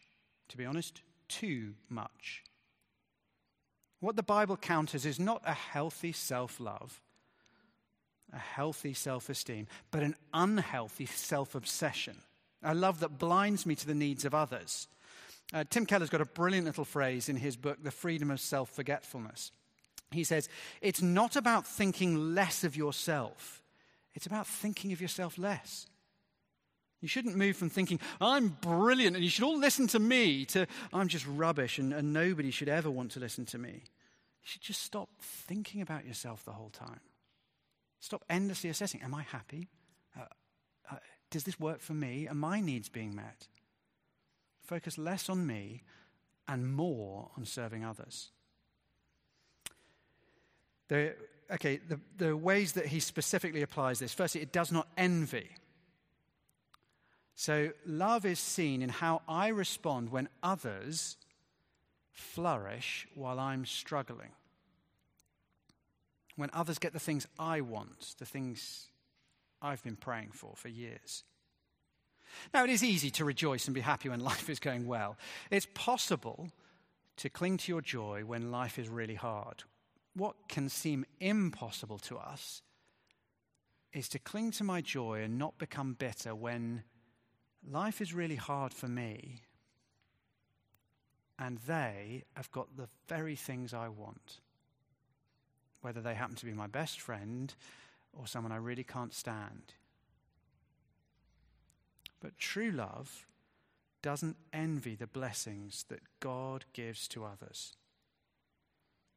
To 0.47 0.57
be 0.57 0.65
honest, 0.65 1.01
too 1.27 1.73
much. 1.89 2.45
What 3.99 4.15
the 4.15 4.23
Bible 4.23 4.55
counters 4.55 5.05
is 5.05 5.19
not 5.19 5.41
a 5.45 5.53
healthy 5.53 6.13
self 6.13 6.61
love, 6.61 7.01
a 8.31 8.39
healthy 8.39 8.93
self 8.93 9.27
esteem, 9.27 9.67
but 9.91 10.01
an 10.01 10.15
unhealthy 10.33 11.07
self 11.07 11.55
obsession. 11.55 12.21
A 12.63 12.73
love 12.73 13.01
that 13.01 13.19
blinds 13.19 13.65
me 13.65 13.75
to 13.75 13.85
the 13.85 13.93
needs 13.93 14.23
of 14.23 14.33
others. 14.33 14.87
Uh, 15.53 15.63
Tim 15.69 15.85
Keller's 15.85 16.09
got 16.09 16.21
a 16.21 16.25
brilliant 16.25 16.65
little 16.65 16.85
phrase 16.85 17.27
in 17.27 17.35
his 17.35 17.55
book, 17.55 17.83
The 17.83 17.91
Freedom 17.91 18.29
of 18.29 18.39
Self 18.39 18.69
Forgetfulness. 18.69 19.51
He 20.11 20.23
says, 20.23 20.49
It's 20.81 21.01
not 21.01 21.35
about 21.35 21.65
thinking 21.65 22.35
less 22.35 22.63
of 22.63 22.75
yourself, 22.75 23.63
it's 24.13 24.25
about 24.25 24.47
thinking 24.47 24.91
of 24.91 25.01
yourself 25.01 25.37
less. 25.37 25.87
You 27.01 27.07
shouldn't 27.07 27.37
move 27.37 27.55
from 27.55 27.69
thinking, 27.69 27.99
I'm 28.19 28.49
brilliant 28.49 29.15
and 29.15 29.23
you 29.23 29.29
should 29.29 29.45
all 29.45 29.57
listen 29.57 29.87
to 29.87 29.99
me, 29.99 30.43
to 30.45 30.67
I'm 30.91 31.07
just 31.07 31.25
rubbish 31.25 31.79
and, 31.79 31.93
and 31.93 32.11
nobody 32.11 32.51
should 32.51 32.67
ever 32.67 32.91
want 32.91 33.11
to 33.11 33.21
listen 33.21 33.45
to 33.47 33.57
me. 33.57 33.69
You 33.71 34.43
should 34.43 34.61
just 34.61 34.83
stop 34.83 35.07
thinking 35.21 35.81
about 35.81 36.05
yourself 36.05 36.43
the 36.43 36.51
whole 36.51 36.71
time. 36.71 36.99
Stop 38.01 38.25
endlessly 38.29 38.69
assessing 38.69 39.01
Am 39.01 39.13
I 39.13 39.23
happy? 39.23 39.69
Uh, 40.17 40.25
uh, 40.91 40.97
does 41.31 41.45
this 41.45 41.59
work 41.59 41.79
for 41.79 41.93
me? 41.93 42.27
Are 42.27 42.35
my 42.35 42.59
needs 42.59 42.89
being 42.89 43.15
met? 43.15 43.47
Focus 44.69 44.99
less 44.99 45.29
on 45.29 45.47
me 45.47 45.81
and 46.47 46.71
more 46.71 47.31
on 47.35 47.43
serving 47.43 47.83
others. 47.83 48.29
The, 50.89 51.15
okay, 51.51 51.77
the, 51.77 51.99
the 52.17 52.37
ways 52.37 52.73
that 52.73 52.85
he 52.85 52.99
specifically 52.99 53.63
applies 53.63 53.97
this 53.97 54.13
firstly, 54.13 54.41
it 54.41 54.51
does 54.51 54.71
not 54.71 54.87
envy. 54.95 55.49
So, 57.33 57.71
love 57.83 58.27
is 58.27 58.37
seen 58.37 58.83
in 58.83 58.89
how 58.89 59.23
I 59.27 59.47
respond 59.47 60.11
when 60.11 60.29
others 60.43 61.17
flourish 62.11 63.07
while 63.15 63.39
I'm 63.39 63.65
struggling 63.65 64.31
when 66.35 66.51
others 66.53 66.77
get 66.77 66.93
the 66.93 66.99
things 66.99 67.27
I 67.39 67.61
want, 67.61 68.15
the 68.19 68.25
things 68.25 68.85
I've 69.63 69.83
been 69.83 69.95
praying 69.95 70.29
for 70.31 70.53
for 70.55 70.69
years. 70.69 71.23
Now, 72.53 72.63
it 72.63 72.69
is 72.69 72.83
easy 72.83 73.09
to 73.11 73.25
rejoice 73.25 73.65
and 73.65 73.75
be 73.75 73.81
happy 73.81 74.09
when 74.09 74.19
life 74.31 74.49
is 74.49 74.59
going 74.59 74.87
well. 74.87 75.17
It's 75.51 75.67
possible 75.73 76.49
to 77.17 77.29
cling 77.29 77.57
to 77.57 77.71
your 77.71 77.81
joy 77.81 78.23
when 78.25 78.51
life 78.51 78.79
is 78.79 78.89
really 78.89 79.15
hard. 79.15 79.63
What 80.15 80.35
can 80.47 80.69
seem 80.69 81.05
impossible 81.19 81.99
to 81.99 82.17
us 82.17 82.61
is 83.93 84.07
to 84.09 84.19
cling 84.19 84.51
to 84.51 84.63
my 84.63 84.81
joy 84.81 85.21
and 85.23 85.37
not 85.37 85.57
become 85.57 85.93
bitter 85.93 86.35
when 86.35 86.83
life 87.69 88.01
is 88.01 88.13
really 88.13 88.35
hard 88.35 88.73
for 88.73 88.87
me 88.87 89.41
and 91.37 91.57
they 91.67 92.23
have 92.35 92.51
got 92.51 92.77
the 92.77 92.87
very 93.07 93.35
things 93.35 93.73
I 93.73 93.87
want 93.89 94.39
whether 95.81 96.01
they 96.01 96.13
happen 96.13 96.35
to 96.35 96.45
be 96.45 96.53
my 96.53 96.67
best 96.67 96.99
friend 96.99 97.53
or 98.13 98.27
someone 98.27 98.51
I 98.51 98.57
really 98.57 98.83
can't 98.83 99.13
stand. 99.13 99.73
But 102.21 102.37
true 102.37 102.71
love 102.71 103.25
doesn't 104.01 104.37
envy 104.53 104.95
the 104.95 105.07
blessings 105.07 105.85
that 105.89 106.01
God 106.19 106.65
gives 106.73 107.07
to 107.09 107.25
others. 107.25 107.73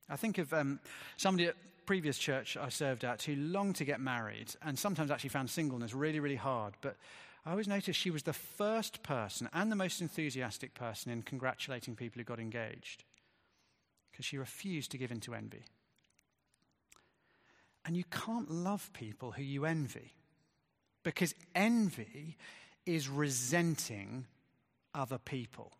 I 0.08 0.16
think 0.16 0.38
of 0.38 0.52
um, 0.52 0.80
somebody 1.16 1.48
at 1.48 1.56
previous 1.86 2.18
church 2.18 2.56
I 2.56 2.68
served 2.68 3.04
at 3.04 3.22
who 3.22 3.34
longed 3.34 3.76
to 3.76 3.84
get 3.84 4.00
married 4.00 4.54
and 4.62 4.78
sometimes 4.78 5.10
actually 5.10 5.30
found 5.30 5.50
singleness 5.50 5.94
really, 5.94 6.20
really 6.20 6.36
hard. 6.36 6.74
But 6.80 6.96
I 7.44 7.50
always 7.50 7.68
noticed 7.68 7.98
she 7.98 8.10
was 8.10 8.22
the 8.22 8.32
first 8.32 9.02
person 9.02 9.48
and 9.52 9.70
the 9.70 9.76
most 9.76 10.00
enthusiastic 10.00 10.74
person 10.74 11.10
in 11.10 11.22
congratulating 11.22 11.96
people 11.96 12.20
who 12.20 12.24
got 12.24 12.38
engaged 12.38 13.04
because 14.10 14.24
she 14.24 14.38
refused 14.38 14.90
to 14.92 14.98
give 14.98 15.10
in 15.10 15.20
to 15.20 15.34
envy. 15.34 15.64
And 17.84 17.96
you 17.96 18.04
can't 18.04 18.50
love 18.50 18.92
people 18.92 19.32
who 19.32 19.42
you 19.42 19.64
envy 19.64 20.12
because 21.02 21.34
envy 21.54 22.36
is 22.86 23.08
resenting 23.08 24.26
other 24.94 25.18
people. 25.18 25.72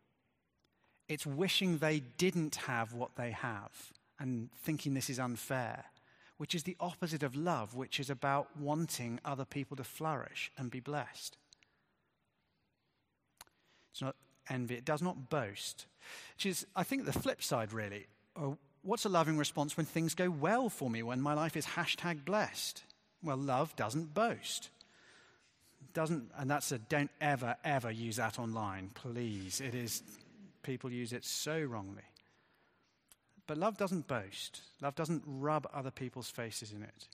It's 1.09 1.27
wishing 1.27 1.79
they 1.79 2.01
didn't 2.01 2.57
have 2.57 2.95
what 2.95 3.17
they 3.17 3.33
have 3.33 3.93
and 4.19 4.51
thinking 4.63 4.95
this 4.95 5.11
is 5.11 5.19
unfair, 5.19 5.85
which 6.37 6.55
is 6.55 6.63
the 6.63 6.77
opposite 6.81 7.23
of 7.23 7.37
love, 7.37 7.75
which 7.75 7.99
is 7.99 8.09
about 8.09 8.49
wanting 8.57 9.19
other 9.25 9.45
people 9.45 9.77
to 9.77 9.85
flourish 9.85 10.51
and 10.57 10.71
be 10.71 10.81
blessed. 10.81 11.37
It's 13.91 14.01
not 14.01 14.17
envy, 14.49 14.77
it 14.77 14.85
does 14.85 15.03
not 15.03 15.29
boast, 15.29 15.87
which 16.37 16.47
is, 16.47 16.67
I 16.75 16.83
think, 16.85 17.05
the 17.05 17.13
flip 17.13 17.43
side, 17.43 17.73
really. 17.73 18.07
Uh, 18.37 18.53
what's 18.83 19.05
a 19.05 19.11
loving 19.11 19.37
response 19.37 19.77
when 19.77 19.87
things 19.87 20.15
go 20.15 20.31
well 20.31 20.69
for 20.69 20.89
me, 20.89 21.03
when 21.03 21.21
my 21.21 21.35
life 21.35 21.57
is 21.57 21.67
hashtag 21.67 22.25
blessed? 22.25 22.85
Well, 23.23 23.37
love 23.37 23.77
doesn't 23.77 24.15
boast. 24.15 24.71
Doesn't, 25.95 26.31
and 26.39 26.51
that's 26.51 26.73
a 26.73 26.79
don't 26.79 27.11
ever, 27.21 27.57
ever 27.65 27.91
use 27.91 28.17
that 28.17 28.39
online, 28.39 28.91
please. 28.95 29.61
It 29.61 29.75
is, 29.75 30.03
people 30.63 30.91
use 30.91 31.13
it 31.13 31.25
so 31.25 31.61
wrongly. 31.61 32.03
But 33.47 33.59
love 33.59 33.77
doesn't 33.77 34.07
boast, 34.09 34.61
love 34.81 34.95
doesn't 34.95 35.23
rub 35.27 35.69
other 35.75 35.91
people's 35.91 36.31
faces 36.31 36.73
in 36.73 36.83
it. 36.83 37.09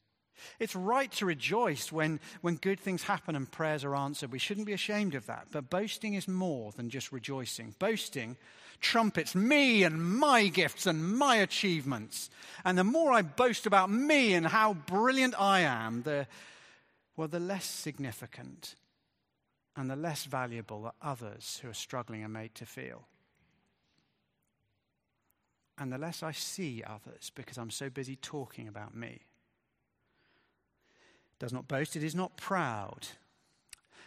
It's 0.58 0.76
right 0.76 1.10
to 1.12 1.26
rejoice 1.26 1.90
when, 1.90 2.20
when 2.42 2.56
good 2.56 2.78
things 2.78 3.02
happen 3.02 3.34
and 3.34 3.50
prayers 3.50 3.84
are 3.84 3.96
answered. 3.96 4.30
We 4.30 4.38
shouldn't 4.38 4.66
be 4.66 4.72
ashamed 4.72 5.14
of 5.14 5.26
that. 5.26 5.48
But 5.50 5.70
boasting 5.70 6.14
is 6.14 6.28
more 6.28 6.72
than 6.72 6.90
just 6.90 7.12
rejoicing. 7.12 7.74
Boasting 7.78 8.36
trumpets 8.80 9.34
me 9.34 9.82
and 9.82 10.00
my 10.00 10.46
gifts 10.46 10.86
and 10.86 11.16
my 11.16 11.36
achievements. 11.36 12.30
And 12.64 12.78
the 12.78 12.84
more 12.84 13.12
I 13.12 13.22
boast 13.22 13.66
about 13.66 13.90
me 13.90 14.34
and 14.34 14.46
how 14.46 14.74
brilliant 14.74 15.34
I 15.38 15.60
am, 15.60 16.02
the, 16.02 16.26
well, 17.18 17.28
the 17.28 17.38
less 17.38 17.66
significant 17.66 18.76
and 19.76 19.90
the 19.90 19.96
less 19.96 20.24
valuable 20.24 20.84
that 20.84 20.94
others 21.02 21.60
who 21.60 21.68
are 21.68 21.74
struggling 21.74 22.24
are 22.24 22.28
made 22.28 22.54
to 22.54 22.64
feel 22.64 23.06
and 25.78 25.92
the 25.92 25.98
less 25.98 26.22
I 26.22 26.32
see 26.32 26.82
others 26.84 27.30
because 27.34 27.56
I'm 27.56 27.70
so 27.70 27.88
busy 27.88 28.16
talking 28.16 28.68
about 28.68 28.94
me. 28.94 29.20
Does 31.38 31.52
not 31.52 31.68
boast, 31.68 31.96
it 31.96 32.02
is 32.02 32.14
not 32.14 32.36
proud. 32.36 33.06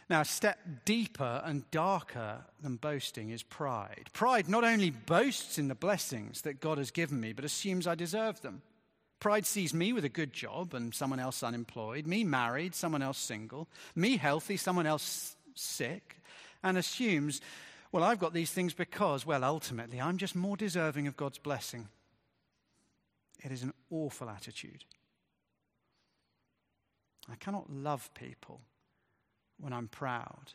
Now, 0.09 0.21
a 0.21 0.25
step 0.25 0.59
deeper 0.83 1.41
and 1.45 1.69
darker 1.71 2.39
than 2.61 2.75
boasting 2.75 3.29
is 3.29 3.43
pride. 3.43 4.09
Pride 4.11 4.49
not 4.49 4.65
only 4.65 4.89
boasts 4.89 5.57
in 5.57 5.69
the 5.69 5.75
blessings 5.75 6.41
that 6.41 6.59
God 6.59 6.77
has 6.77 6.91
given 6.91 7.21
me, 7.21 7.31
but 7.31 7.45
assumes 7.45 7.87
I 7.87 7.95
deserve 7.95 8.41
them. 8.41 8.61
Pride 9.21 9.45
sees 9.45 9.73
me 9.73 9.93
with 9.93 10.03
a 10.03 10.09
good 10.09 10.33
job 10.33 10.73
and 10.73 10.93
someone 10.93 11.19
else 11.19 11.43
unemployed, 11.43 12.05
me 12.05 12.25
married, 12.25 12.75
someone 12.75 13.01
else 13.01 13.19
single, 13.19 13.69
me 13.95 14.17
healthy, 14.17 14.57
someone 14.57 14.87
else 14.87 15.37
sick, 15.55 16.17
and 16.63 16.77
assumes 16.77 17.39
well, 17.91 18.03
I've 18.03 18.19
got 18.19 18.33
these 18.33 18.51
things 18.51 18.73
because, 18.73 19.25
well, 19.25 19.43
ultimately, 19.43 19.99
I'm 19.99 20.17
just 20.17 20.35
more 20.35 20.55
deserving 20.55 21.07
of 21.07 21.17
God's 21.17 21.37
blessing. 21.37 21.89
It 23.43 23.51
is 23.51 23.63
an 23.63 23.73
awful 23.89 24.29
attitude. 24.29 24.85
I 27.29 27.35
cannot 27.35 27.69
love 27.69 28.09
people 28.13 28.61
when 29.59 29.73
I'm 29.73 29.89
proud 29.89 30.53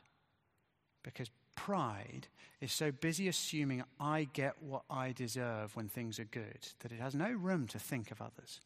because 1.02 1.28
pride 1.56 2.28
is 2.60 2.72
so 2.72 2.92
busy 2.92 3.28
assuming 3.28 3.82
I 3.98 4.28
get 4.32 4.62
what 4.62 4.82
I 4.88 5.12
deserve 5.12 5.74
when 5.74 5.88
things 5.88 6.18
are 6.18 6.24
good 6.24 6.68
that 6.80 6.92
it 6.92 7.00
has 7.00 7.14
no 7.14 7.30
room 7.30 7.66
to 7.68 7.78
think 7.78 8.10
of 8.10 8.22
others. 8.22 8.60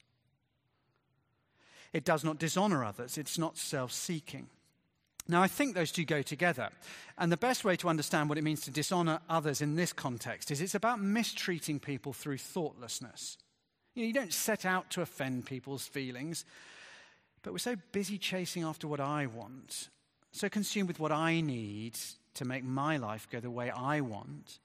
It 1.92 2.04
does 2.04 2.22
not 2.22 2.38
dishonor 2.38 2.84
others, 2.84 3.18
it's 3.18 3.38
not 3.38 3.56
self 3.56 3.92
seeking. 3.92 4.48
Now, 5.28 5.42
I 5.42 5.48
think 5.48 5.74
those 5.74 5.92
two 5.92 6.04
go 6.04 6.22
together. 6.22 6.70
And 7.16 7.30
the 7.30 7.36
best 7.36 7.64
way 7.64 7.76
to 7.76 7.88
understand 7.88 8.28
what 8.28 8.38
it 8.38 8.44
means 8.44 8.62
to 8.62 8.70
dishonor 8.70 9.20
others 9.28 9.60
in 9.60 9.76
this 9.76 9.92
context 9.92 10.50
is 10.50 10.60
it's 10.60 10.74
about 10.74 11.00
mistreating 11.00 11.78
people 11.78 12.12
through 12.12 12.38
thoughtlessness. 12.38 13.38
You, 13.94 14.02
know, 14.02 14.06
you 14.08 14.12
don't 14.12 14.32
set 14.32 14.64
out 14.64 14.90
to 14.90 15.02
offend 15.02 15.46
people's 15.46 15.86
feelings, 15.86 16.44
but 17.42 17.52
we're 17.52 17.58
so 17.58 17.76
busy 17.92 18.18
chasing 18.18 18.64
after 18.64 18.88
what 18.88 19.00
I 19.00 19.26
want, 19.26 19.88
so 20.32 20.48
consumed 20.48 20.88
with 20.88 20.98
what 20.98 21.12
I 21.12 21.40
need 21.40 21.96
to 22.34 22.44
make 22.44 22.64
my 22.64 22.96
life 22.96 23.28
go 23.30 23.40
the 23.40 23.50
way 23.50 23.70
I 23.70 24.00
want, 24.00 24.58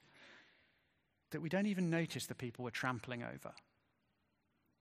that 1.30 1.40
we 1.40 1.48
don't 1.48 1.66
even 1.66 1.90
notice 1.90 2.26
the 2.26 2.34
people 2.34 2.64
we're 2.64 2.70
trampling 2.70 3.22
over. 3.22 3.52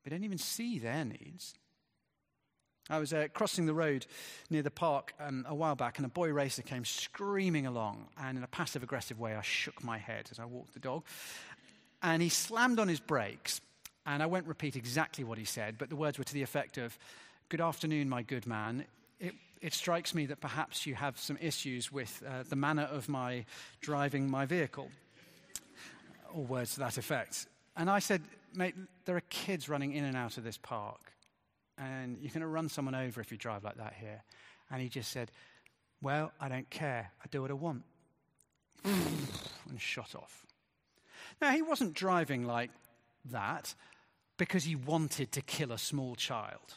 We 0.03 0.11
don't 0.11 0.23
even 0.23 0.37
see 0.37 0.77
their 0.77 1.03
needs. 1.03 1.55
I 2.87 2.99
was 2.99 3.13
uh, 3.13 3.27
crossing 3.33 3.65
the 3.65 3.73
road 3.73 4.05
near 4.51 4.61
the 4.61 4.69
park 4.69 5.13
um, 5.19 5.45
a 5.49 5.55
while 5.55 5.75
back, 5.75 5.97
and 5.97 6.05
a 6.05 6.09
boy 6.09 6.31
racer 6.31 6.61
came 6.61 6.85
screaming 6.85 7.65
along. 7.65 8.07
And 8.17 8.37
in 8.37 8.43
a 8.43 8.47
passive 8.47 8.83
aggressive 8.83 9.19
way, 9.19 9.33
I 9.33 9.41
shook 9.41 9.83
my 9.83 9.97
head 9.97 10.29
as 10.31 10.39
I 10.39 10.45
walked 10.45 10.75
the 10.75 10.79
dog. 10.79 11.03
And 12.03 12.21
he 12.21 12.29
slammed 12.29 12.79
on 12.79 12.87
his 12.87 12.99
brakes. 12.99 13.59
And 14.05 14.21
I 14.21 14.27
won't 14.27 14.45
repeat 14.45 14.75
exactly 14.75 15.23
what 15.23 15.39
he 15.39 15.45
said, 15.45 15.79
but 15.79 15.89
the 15.89 15.95
words 15.95 16.19
were 16.19 16.23
to 16.25 16.33
the 16.33 16.43
effect 16.43 16.77
of 16.77 16.97
Good 17.47 17.61
afternoon, 17.61 18.09
my 18.09 18.23
good 18.23 18.47
man. 18.47 18.85
It, 19.65 19.73
strikes 19.73 20.13
me 20.13 20.25
that 20.27 20.39
perhaps 20.39 20.85
you 20.85 20.95
have 20.95 21.17
some 21.17 21.37
issues 21.41 21.91
with 21.91 22.21
uh, 22.27 22.43
the 22.47 22.55
manner 22.55 22.83
of 22.83 23.09
my 23.09 23.45
driving 23.81 24.29
my 24.29 24.45
vehicle. 24.45 24.89
Or 26.33 26.43
words 26.43 26.73
to 26.73 26.79
that 26.81 26.97
effect. 26.97 27.47
And 27.75 27.89
I 27.89 27.99
said, 27.99 28.21
Mate, 28.53 28.75
there 29.05 29.17
are 29.17 29.23
kids 29.29 29.67
running 29.67 29.93
in 29.93 30.03
and 30.05 30.15
out 30.15 30.37
of 30.37 30.43
this 30.43 30.57
park 30.57 31.11
and 31.77 32.17
you're 32.19 32.31
going 32.31 32.41
to 32.41 32.47
run 32.47 32.69
someone 32.69 32.95
over 32.95 33.19
if 33.21 33.31
you 33.31 33.37
drive 33.37 33.63
like 33.63 33.77
that 33.77 33.93
here. 33.99 34.23
And 34.71 34.81
he 34.81 34.89
just 34.89 35.11
said, 35.11 35.31
Well, 36.01 36.31
I 36.39 36.47
don't 36.47 36.69
care. 36.69 37.11
I 37.21 37.27
do 37.29 37.41
what 37.41 37.51
I 37.51 37.55
want. 37.55 37.83
and 38.83 39.79
shot 39.79 40.15
off. 40.15 40.45
Now, 41.41 41.51
he 41.51 41.61
wasn't 41.61 41.93
driving 41.93 42.45
like 42.45 42.71
that 43.25 43.73
because 44.37 44.63
he 44.63 44.75
wanted 44.75 45.31
to 45.33 45.41
kill 45.41 45.71
a 45.71 45.77
small 45.77 46.15
child. 46.15 46.75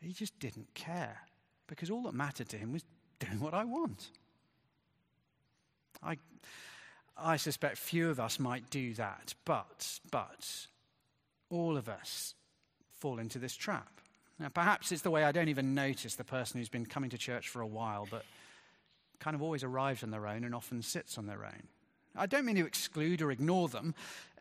He 0.00 0.12
just 0.12 0.38
didn't 0.38 0.74
care 0.74 1.20
because 1.66 1.90
all 1.90 2.02
that 2.02 2.14
mattered 2.14 2.48
to 2.50 2.56
him 2.56 2.72
was 2.72 2.84
doing 3.18 3.40
what 3.40 3.54
I 3.54 3.64
want. 3.64 4.10
I, 6.02 6.18
I 7.16 7.36
suspect 7.36 7.78
few 7.78 8.10
of 8.10 8.20
us 8.20 8.38
might 8.38 8.70
do 8.70 8.94
that, 8.94 9.34
but, 9.44 10.00
but 10.10 10.66
all 11.50 11.76
of 11.76 11.88
us 11.88 12.34
fall 12.98 13.18
into 13.18 13.38
this 13.38 13.54
trap. 13.54 14.00
Now, 14.38 14.48
perhaps 14.48 14.90
it's 14.90 15.02
the 15.02 15.10
way 15.10 15.24
I 15.24 15.32
don't 15.32 15.48
even 15.48 15.74
notice 15.74 16.16
the 16.16 16.24
person 16.24 16.58
who's 16.58 16.68
been 16.68 16.86
coming 16.86 17.10
to 17.10 17.18
church 17.18 17.48
for 17.48 17.60
a 17.60 17.66
while, 17.66 18.08
but 18.10 18.24
kind 19.20 19.34
of 19.34 19.42
always 19.42 19.62
arrives 19.62 20.02
on 20.02 20.10
their 20.10 20.26
own 20.26 20.44
and 20.44 20.54
often 20.54 20.82
sits 20.82 21.16
on 21.16 21.26
their 21.26 21.44
own. 21.44 21.62
I 22.16 22.26
don't 22.26 22.44
mean 22.44 22.56
to 22.56 22.66
exclude 22.66 23.22
or 23.22 23.30
ignore 23.30 23.68
them 23.68 23.94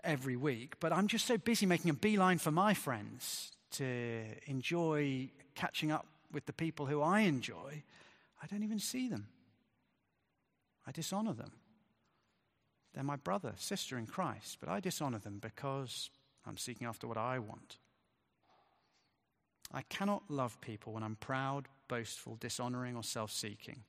every 0.03 0.35
week, 0.35 0.75
but 0.79 0.91
I'm 0.91 1.07
just 1.07 1.25
so 1.25 1.37
busy 1.37 1.65
making 1.65 1.89
a 1.89 1.93
beeline 1.93 2.37
for 2.37 2.51
my 2.51 2.73
friends 2.73 3.51
to 3.71 4.23
enjoy 4.45 5.29
catching 5.55 5.91
up 5.91 6.05
with 6.33 6.45
the 6.45 6.53
people 6.53 6.87
who 6.87 7.01
I 7.01 7.21
enjoy, 7.21 7.83
I 8.41 8.47
don't 8.47 8.63
even 8.63 8.79
see 8.79 9.07
them. 9.07 9.27
I 10.85 10.91
dishonor 10.91 11.33
them. 11.33 11.51
They're 12.93 13.03
my 13.03 13.15
brother, 13.15 13.53
sister 13.57 13.97
in 13.97 14.05
Christ, 14.05 14.57
but 14.59 14.69
I 14.69 14.79
dishonor 14.79 15.19
them 15.19 15.39
because 15.41 16.09
I'm 16.45 16.57
seeking 16.57 16.85
after 16.85 17.07
what 17.07 17.17
I 17.17 17.39
want. 17.39 17.77
I 19.73 19.81
cannot 19.83 20.23
love 20.29 20.61
people 20.61 20.93
when 20.93 21.03
I'm 21.03 21.15
proud, 21.15 21.67
boastful, 21.87 22.37
dishonoring, 22.39 22.95
or 22.95 23.03
self 23.03 23.31
seeking. 23.31 23.83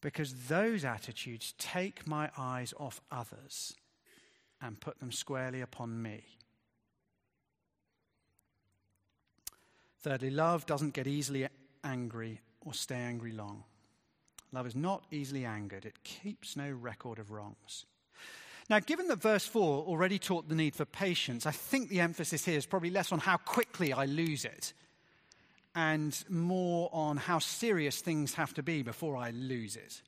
Because 0.00 0.46
those 0.48 0.84
attitudes 0.84 1.54
take 1.58 2.06
my 2.06 2.30
eyes 2.38 2.72
off 2.78 3.00
others 3.10 3.74
and 4.62 4.80
put 4.80 5.00
them 5.00 5.12
squarely 5.12 5.60
upon 5.60 6.00
me. 6.00 6.22
Thirdly, 10.02 10.30
love 10.30 10.66
doesn't 10.66 10.94
get 10.94 11.06
easily 11.06 11.46
angry 11.84 12.40
or 12.60 12.74
stay 12.74 12.96
angry 12.96 13.32
long. 13.32 13.64
Love 14.52 14.66
is 14.66 14.74
not 14.74 15.04
easily 15.10 15.44
angered, 15.44 15.84
it 15.84 16.02
keeps 16.02 16.56
no 16.56 16.70
record 16.70 17.18
of 17.18 17.30
wrongs. 17.30 17.86
Now, 18.68 18.78
given 18.80 19.08
that 19.08 19.20
verse 19.20 19.46
4 19.46 19.84
already 19.84 20.18
taught 20.18 20.48
the 20.48 20.54
need 20.54 20.76
for 20.76 20.84
patience, 20.84 21.44
I 21.44 21.50
think 21.50 21.88
the 21.88 22.00
emphasis 22.00 22.44
here 22.44 22.56
is 22.56 22.66
probably 22.66 22.90
less 22.90 23.10
on 23.12 23.18
how 23.18 23.36
quickly 23.36 23.92
I 23.92 24.04
lose 24.04 24.44
it 24.44 24.72
and 25.74 26.24
more 26.28 26.88
on 26.92 27.16
how 27.16 27.38
serious 27.38 28.00
things 28.00 28.34
have 28.34 28.54
to 28.54 28.62
be 28.62 28.82
before 28.82 29.16
I 29.16 29.30
lose 29.30 29.76
it. 29.76 30.02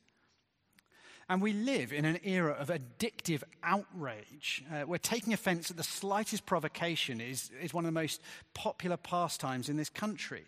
And 1.32 1.40
we 1.40 1.54
live 1.54 1.94
in 1.94 2.04
an 2.04 2.20
era 2.24 2.52
of 2.52 2.68
addictive 2.68 3.42
outrage, 3.62 4.62
uh, 4.70 4.82
where 4.82 4.98
taking 4.98 5.32
offense 5.32 5.70
at 5.70 5.78
the 5.78 5.82
slightest 5.82 6.44
provocation 6.44 7.22
is, 7.22 7.50
is 7.62 7.72
one 7.72 7.86
of 7.86 7.86
the 7.86 7.98
most 7.98 8.20
popular 8.52 8.98
pastimes 8.98 9.70
in 9.70 9.78
this 9.78 9.88
country. 9.88 10.44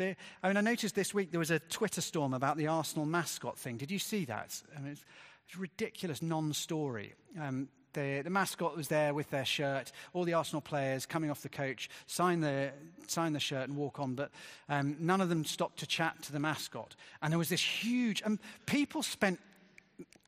I 0.00 0.16
mean, 0.42 0.56
I 0.56 0.60
noticed 0.60 0.96
this 0.96 1.14
week 1.14 1.30
there 1.30 1.38
was 1.38 1.52
a 1.52 1.60
Twitter 1.60 2.00
storm 2.00 2.34
about 2.34 2.56
the 2.56 2.66
Arsenal 2.66 3.06
mascot 3.06 3.56
thing. 3.60 3.76
Did 3.76 3.92
you 3.92 4.00
see 4.00 4.24
that? 4.24 4.60
I 4.76 4.80
mean, 4.80 4.90
it's, 4.90 5.04
it's 5.46 5.56
a 5.56 5.60
ridiculous 5.60 6.20
non 6.20 6.52
story. 6.52 7.14
Um, 7.40 7.68
the, 7.92 8.22
the, 8.22 8.30
mascot 8.30 8.76
was 8.76 8.88
there 8.88 9.14
with 9.14 9.30
their 9.30 9.44
shirt. 9.44 9.92
All 10.14 10.24
the 10.24 10.34
Arsenal 10.34 10.60
players 10.60 11.06
coming 11.06 11.30
off 11.30 11.42
the 11.42 11.48
coach 11.48 11.88
sign 12.08 12.40
the, 12.40 12.72
sign 13.06 13.34
the 13.34 13.40
shirt 13.40 13.68
and 13.68 13.76
walk 13.76 14.00
on, 14.00 14.16
but 14.16 14.32
um, 14.68 14.96
none 14.98 15.20
of 15.20 15.28
them 15.28 15.44
stopped 15.44 15.78
to 15.78 15.86
chat 15.86 16.20
to 16.24 16.32
the 16.32 16.40
mascot. 16.40 16.96
And 17.22 17.32
there 17.32 17.38
was 17.38 17.50
this 17.50 17.62
huge, 17.62 18.20
and 18.24 18.40
people 18.66 19.04
spent 19.04 19.38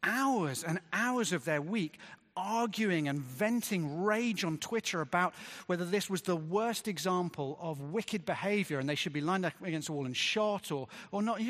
hours 0.03 0.65
and 0.65 0.81
hours 0.93 1.33
of 1.33 1.45
their 1.45 1.63
week 1.63 1.99
arguing 2.37 3.09
and 3.09 3.21
venting 3.21 4.03
rage 4.03 4.45
on 4.45 4.59
Twitter 4.59 5.01
about 5.01 5.35
whether 5.67 5.85
this 5.85 6.09
was 6.09 6.23
the 6.23 6.37
worst 6.37 6.89
example 6.89 7.59
of 7.61 7.81
wicked 7.81 8.25
behavior 8.25 8.79
and 8.79 8.89
they 8.89 8.95
should 8.95 9.13
be 9.13 9.21
lined 9.21 9.45
up 9.45 9.53
against 9.63 9.87
the 9.87 9.93
wall 9.93 10.07
and 10.07 10.17
shot 10.17 10.71
or, 10.73 10.89
or 11.13 11.23
not. 11.23 11.41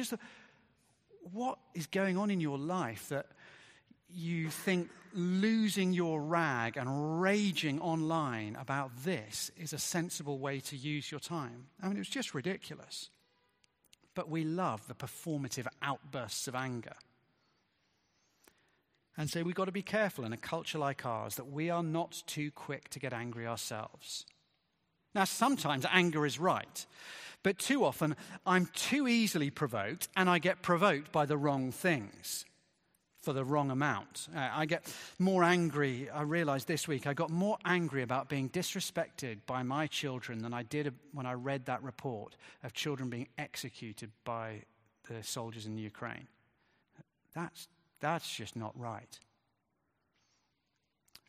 What 1.33 1.59
is 1.75 1.87
going 1.87 2.17
on 2.17 2.31
in 2.31 2.41
your 2.41 2.59
life 2.59 3.09
that 3.11 3.27
you 4.09 4.49
think 4.49 4.91
losing 5.13 5.93
your 5.93 6.21
rag 6.21 6.77
and 6.77 7.21
raging 7.21 7.81
online 7.81 8.57
about 8.57 8.91
this 9.05 9.51
is 9.57 9.73
a 9.73 9.79
sensible 9.79 10.39
way 10.39 10.61
to 10.61 10.77
use 10.77 11.11
your 11.11 11.21
time? 11.21 11.67
I 11.83 11.87
mean, 11.87 11.97
it 11.97 12.01
was 12.01 12.09
just 12.09 12.35
ridiculous. 12.35 13.11
But 14.15 14.29
we 14.29 14.45
love 14.45 14.87
the 14.89 14.95
performative 14.95 15.67
outbursts 15.83 16.49
of 16.49 16.55
anger. 16.55 16.95
And 19.21 19.29
so 19.29 19.43
we've 19.43 19.55
got 19.55 19.67
to 19.67 19.71
be 19.71 19.83
careful 19.83 20.25
in 20.25 20.33
a 20.33 20.39
culture 20.39 20.79
like 20.79 21.05
ours 21.05 21.35
that 21.35 21.53
we 21.53 21.69
are 21.69 21.83
not 21.83 22.23
too 22.27 22.51
quick 22.51 22.89
to 22.89 22.99
get 22.99 23.13
angry 23.13 23.47
ourselves. 23.47 24.25
Now, 25.15 25.25
sometimes 25.25 25.85
anger 25.93 26.25
is 26.25 26.39
right, 26.39 26.87
but 27.43 27.59
too 27.59 27.85
often 27.85 28.17
I'm 28.47 28.65
too 28.75 29.07
easily 29.07 29.51
provoked 29.51 30.09
and 30.17 30.31
I 30.31 30.39
get 30.39 30.63
provoked 30.63 31.13
by 31.13 31.27
the 31.27 31.37
wrong 31.37 31.71
things 31.71 32.47
for 33.21 33.35
the 33.35 33.45
wrong 33.45 33.71
amount. 33.71 34.27
Uh, 34.35 34.49
I 34.55 34.65
get 34.65 34.91
more 35.19 35.45
angry. 35.45 36.09
I 36.09 36.23
realized 36.23 36.67
this 36.67 36.89
week 36.89 37.07
I 37.07 37.13
got 37.13 37.29
more 37.29 37.59
angry 37.67 38.01
about 38.01 38.31
being 38.31 38.49
disrespected 38.49 39.41
by 39.45 39.63
my 39.63 39.87
children 39.87 40.41
than 40.41 40.55
I 40.55 40.63
did 40.63 40.95
when 41.13 41.27
I 41.27 41.35
read 41.35 41.67
that 41.67 41.83
report 41.83 42.37
of 42.65 42.73
children 42.73 43.11
being 43.11 43.29
executed 43.37 44.13
by 44.25 44.63
the 45.11 45.23
soldiers 45.23 45.67
in 45.67 45.77
Ukraine. 45.77 46.27
That's 47.35 47.69
that's 48.01 48.35
just 48.35 48.57
not 48.57 48.79
right. 48.79 49.19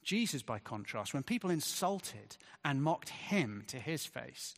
Jesus, 0.04 0.42
by 0.42 0.60
contrast, 0.60 1.14
when 1.14 1.24
people 1.24 1.50
insulted 1.50 2.38
and 2.66 2.82
mocked 2.82 3.10
him 3.10 3.64
to 3.68 3.78
his 3.78 4.06
face, 4.06 4.56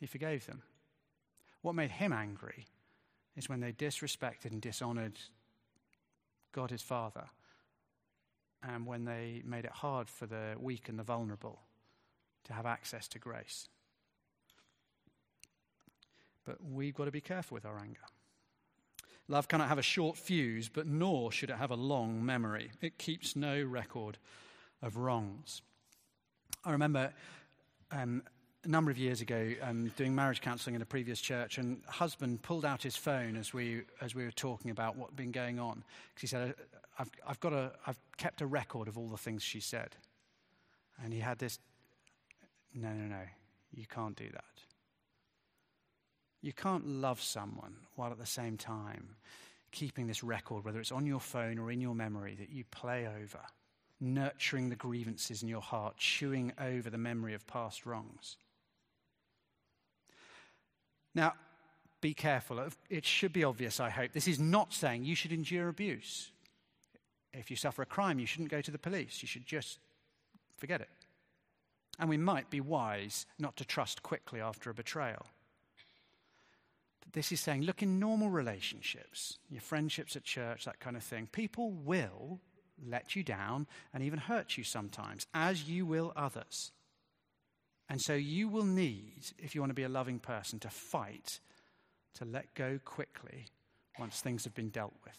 he 0.00 0.06
forgave 0.06 0.46
them. 0.46 0.62
What 1.60 1.74
made 1.74 1.90
him 1.90 2.12
angry 2.12 2.66
is 3.36 3.48
when 3.48 3.60
they 3.60 3.72
disrespected 3.72 4.50
and 4.50 4.60
dishonored 4.60 5.18
God 6.52 6.70
his 6.70 6.82
Father, 6.82 7.24
and 8.62 8.86
when 8.86 9.04
they 9.04 9.42
made 9.44 9.64
it 9.64 9.72
hard 9.72 10.08
for 10.08 10.26
the 10.26 10.54
weak 10.58 10.88
and 10.88 10.98
the 10.98 11.02
vulnerable 11.02 11.60
to 12.44 12.52
have 12.52 12.66
access 12.66 13.08
to 13.08 13.18
grace. 13.18 13.68
But 16.44 16.56
we've 16.62 16.94
got 16.94 17.06
to 17.06 17.10
be 17.10 17.20
careful 17.20 17.54
with 17.54 17.64
our 17.64 17.78
anger. 17.78 18.00
Love 19.28 19.48
cannot 19.48 19.68
have 19.68 19.78
a 19.78 19.82
short 19.82 20.16
fuse, 20.16 20.68
but 20.68 20.86
nor 20.86 21.30
should 21.32 21.50
it 21.50 21.56
have 21.56 21.70
a 21.70 21.76
long 21.76 22.24
memory. 22.24 22.70
It 22.80 22.98
keeps 22.98 23.36
no 23.36 23.62
record 23.62 24.18
of 24.82 24.96
wrongs. 24.96 25.62
I 26.64 26.72
remember 26.72 27.12
um, 27.90 28.22
a 28.64 28.68
number 28.68 28.90
of 28.90 28.98
years 28.98 29.20
ago 29.20 29.52
um, 29.62 29.92
doing 29.96 30.14
marriage 30.14 30.40
counseling 30.40 30.74
in 30.74 30.82
a 30.82 30.86
previous 30.86 31.20
church, 31.20 31.58
and 31.58 31.82
husband 31.86 32.42
pulled 32.42 32.64
out 32.64 32.82
his 32.82 32.96
phone 32.96 33.36
as 33.36 33.54
we, 33.54 33.82
as 34.00 34.14
we 34.14 34.24
were 34.24 34.30
talking 34.32 34.70
about 34.70 34.96
what 34.96 35.10
had 35.10 35.16
been 35.16 35.32
going 35.32 35.58
on. 35.58 35.84
He 36.20 36.26
said, 36.26 36.54
I've, 36.98 37.10
I've, 37.26 37.40
got 37.40 37.52
a, 37.52 37.72
I've 37.86 37.98
kept 38.16 38.40
a 38.40 38.46
record 38.46 38.88
of 38.88 38.98
all 38.98 39.08
the 39.08 39.16
things 39.16 39.42
she 39.42 39.60
said. 39.60 39.96
And 41.02 41.12
he 41.12 41.20
had 41.20 41.38
this 41.38 41.58
no, 42.74 42.88
no, 42.88 43.06
no, 43.06 43.22
you 43.74 43.86
can't 43.86 44.16
do 44.16 44.28
that. 44.32 44.44
You 46.42 46.52
can't 46.52 46.86
love 46.86 47.22
someone 47.22 47.76
while 47.94 48.10
at 48.10 48.18
the 48.18 48.26
same 48.26 48.56
time 48.56 49.16
keeping 49.70 50.06
this 50.06 50.22
record, 50.22 50.64
whether 50.64 50.80
it's 50.80 50.92
on 50.92 51.06
your 51.06 51.20
phone 51.20 51.58
or 51.58 51.70
in 51.70 51.80
your 51.80 51.94
memory, 51.94 52.34
that 52.34 52.50
you 52.50 52.64
play 52.70 53.06
over, 53.06 53.40
nurturing 54.00 54.68
the 54.68 54.76
grievances 54.76 55.42
in 55.42 55.48
your 55.48 55.62
heart, 55.62 55.96
chewing 55.96 56.52
over 56.60 56.90
the 56.90 56.98
memory 56.98 57.32
of 57.32 57.46
past 57.46 57.86
wrongs. 57.86 58.36
Now, 61.14 61.34
be 62.00 62.12
careful. 62.12 62.60
It 62.90 63.06
should 63.06 63.32
be 63.32 63.44
obvious, 63.44 63.78
I 63.80 63.88
hope. 63.88 64.12
This 64.12 64.28
is 64.28 64.40
not 64.40 64.74
saying 64.74 65.04
you 65.04 65.14
should 65.14 65.32
endure 65.32 65.68
abuse. 65.68 66.30
If 67.32 67.50
you 67.50 67.56
suffer 67.56 67.82
a 67.82 67.86
crime, 67.86 68.18
you 68.18 68.26
shouldn't 68.26 68.50
go 68.50 68.60
to 68.60 68.70
the 68.70 68.78
police. 68.78 69.22
You 69.22 69.28
should 69.28 69.46
just 69.46 69.78
forget 70.58 70.80
it. 70.80 70.90
And 71.98 72.10
we 72.10 72.16
might 72.16 72.50
be 72.50 72.60
wise 72.60 73.26
not 73.38 73.56
to 73.56 73.64
trust 73.64 74.02
quickly 74.02 74.40
after 74.40 74.68
a 74.68 74.74
betrayal. 74.74 75.26
This 77.12 77.32
is 77.32 77.40
saying, 77.40 77.62
look, 77.62 77.82
in 77.82 77.98
normal 77.98 78.30
relationships, 78.30 79.38
your 79.50 79.60
friendships 79.60 80.16
at 80.16 80.24
church, 80.24 80.64
that 80.64 80.80
kind 80.80 80.96
of 80.96 81.02
thing, 81.02 81.28
people 81.30 81.70
will 81.70 82.40
let 82.84 83.14
you 83.14 83.22
down 83.22 83.66
and 83.92 84.02
even 84.02 84.18
hurt 84.18 84.56
you 84.56 84.64
sometimes, 84.64 85.26
as 85.34 85.68
you 85.68 85.84
will 85.84 86.12
others. 86.16 86.72
And 87.88 88.00
so 88.00 88.14
you 88.14 88.48
will 88.48 88.64
need, 88.64 89.32
if 89.38 89.54
you 89.54 89.60
want 89.60 89.70
to 89.70 89.74
be 89.74 89.82
a 89.82 89.88
loving 89.88 90.18
person, 90.18 90.58
to 90.60 90.70
fight 90.70 91.40
to 92.14 92.24
let 92.24 92.54
go 92.54 92.78
quickly 92.84 93.46
once 93.98 94.20
things 94.20 94.44
have 94.44 94.54
been 94.54 94.70
dealt 94.70 94.94
with. 95.04 95.18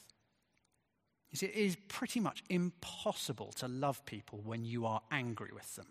You 1.31 1.37
see, 1.37 1.45
it 1.47 1.55
is 1.55 1.77
pretty 1.87 2.19
much 2.19 2.43
impossible 2.49 3.51
to 3.57 3.67
love 3.67 4.05
people 4.05 4.41
when 4.43 4.65
you 4.65 4.85
are 4.85 5.01
angry 5.11 5.49
with 5.53 5.75
them. 5.75 5.87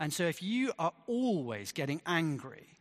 And 0.00 0.12
so 0.12 0.24
if 0.24 0.42
you 0.42 0.72
are 0.78 0.92
always 1.06 1.72
getting 1.72 2.00
angry, 2.06 2.77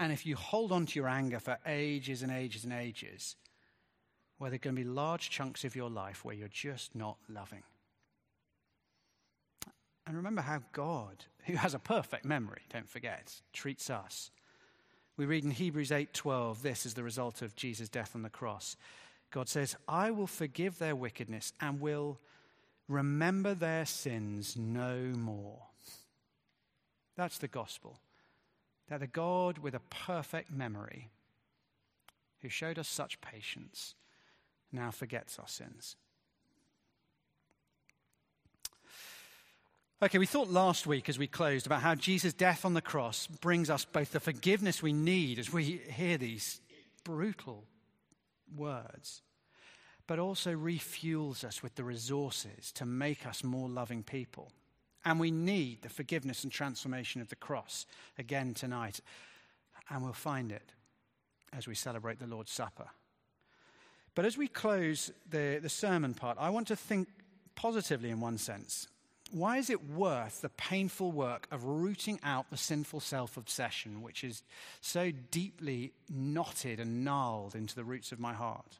and 0.00 0.12
if 0.12 0.24
you 0.24 0.34
hold 0.34 0.72
on 0.72 0.86
to 0.86 0.98
your 0.98 1.08
anger 1.08 1.38
for 1.38 1.58
ages 1.66 2.22
and 2.22 2.32
ages 2.32 2.64
and 2.64 2.72
ages, 2.72 3.36
well, 4.38 4.48
there 4.48 4.56
are 4.56 4.58
going 4.58 4.74
to 4.74 4.82
be 4.82 4.88
large 4.88 5.28
chunks 5.28 5.62
of 5.62 5.76
your 5.76 5.90
life 5.90 6.24
where 6.24 6.34
you're 6.34 6.48
just 6.48 6.94
not 6.94 7.18
loving. 7.28 7.62
And 10.06 10.16
remember 10.16 10.40
how 10.40 10.62
God, 10.72 11.26
who 11.44 11.54
has 11.56 11.74
a 11.74 11.78
perfect 11.78 12.24
memory, 12.24 12.62
don't 12.72 12.88
forget, 12.88 13.42
treats 13.52 13.90
us. 13.90 14.30
We 15.18 15.26
read 15.26 15.44
in 15.44 15.50
Hebrews 15.50 15.92
8:12, 15.92 16.62
this 16.62 16.86
is 16.86 16.94
the 16.94 17.04
result 17.04 17.42
of 17.42 17.54
Jesus' 17.54 17.90
death 17.90 18.16
on 18.16 18.22
the 18.22 18.30
cross. 18.30 18.76
God 19.30 19.50
says, 19.50 19.76
"I 19.86 20.10
will 20.10 20.26
forgive 20.26 20.78
their 20.78 20.96
wickedness 20.96 21.52
and 21.60 21.78
will 21.78 22.18
remember 22.88 23.54
their 23.54 23.84
sins 23.84 24.56
no 24.56 24.96
more." 24.98 25.68
That's 27.16 27.36
the 27.36 27.48
gospel 27.48 28.00
that 28.90 29.00
the 29.00 29.06
God 29.06 29.58
with 29.58 29.74
a 29.74 29.80
perfect 29.88 30.50
memory, 30.50 31.10
who 32.42 32.48
showed 32.48 32.78
us 32.78 32.88
such 32.88 33.20
patience, 33.20 33.94
now 34.72 34.90
forgets 34.90 35.38
our 35.38 35.48
sins. 35.48 35.96
Okay, 40.02 40.18
we 40.18 40.26
thought 40.26 40.48
last 40.48 40.86
week 40.86 41.08
as 41.08 41.18
we 41.18 41.26
closed 41.26 41.66
about 41.66 41.82
how 41.82 41.94
Jesus' 41.94 42.32
death 42.32 42.64
on 42.64 42.74
the 42.74 42.80
cross 42.80 43.26
brings 43.26 43.70
us 43.70 43.84
both 43.84 44.12
the 44.12 44.20
forgiveness 44.20 44.82
we 44.82 44.92
need 44.92 45.38
as 45.38 45.52
we 45.52 45.64
hear 45.64 46.18
these 46.18 46.60
brutal 47.04 47.64
words, 48.56 49.22
but 50.06 50.18
also 50.18 50.52
refuels 50.52 51.44
us 51.44 51.62
with 51.62 51.76
the 51.76 51.84
resources 51.84 52.72
to 52.72 52.86
make 52.86 53.26
us 53.26 53.44
more 53.44 53.68
loving 53.68 54.02
people. 54.02 54.50
And 55.04 55.18
we 55.18 55.30
need 55.30 55.82
the 55.82 55.88
forgiveness 55.88 56.44
and 56.44 56.52
transformation 56.52 57.20
of 57.20 57.28
the 57.28 57.36
cross 57.36 57.86
again 58.18 58.54
tonight. 58.54 59.00
And 59.88 60.02
we'll 60.02 60.12
find 60.12 60.52
it 60.52 60.72
as 61.52 61.66
we 61.66 61.74
celebrate 61.74 62.18
the 62.18 62.26
Lord's 62.26 62.52
Supper. 62.52 62.88
But 64.14 64.24
as 64.24 64.36
we 64.36 64.48
close 64.48 65.10
the, 65.28 65.58
the 65.62 65.68
sermon 65.68 66.14
part, 66.14 66.36
I 66.38 66.50
want 66.50 66.68
to 66.68 66.76
think 66.76 67.08
positively 67.54 68.10
in 68.10 68.20
one 68.20 68.38
sense. 68.38 68.88
Why 69.32 69.58
is 69.58 69.70
it 69.70 69.88
worth 69.88 70.40
the 70.40 70.48
painful 70.48 71.12
work 71.12 71.46
of 71.52 71.64
rooting 71.64 72.18
out 72.24 72.50
the 72.50 72.56
sinful 72.56 73.00
self 73.00 73.36
obsession, 73.36 74.02
which 74.02 74.24
is 74.24 74.42
so 74.80 75.12
deeply 75.30 75.92
knotted 76.08 76.80
and 76.80 77.04
gnarled 77.04 77.54
into 77.54 77.76
the 77.76 77.84
roots 77.84 78.10
of 78.10 78.18
my 78.18 78.32
heart? 78.32 78.78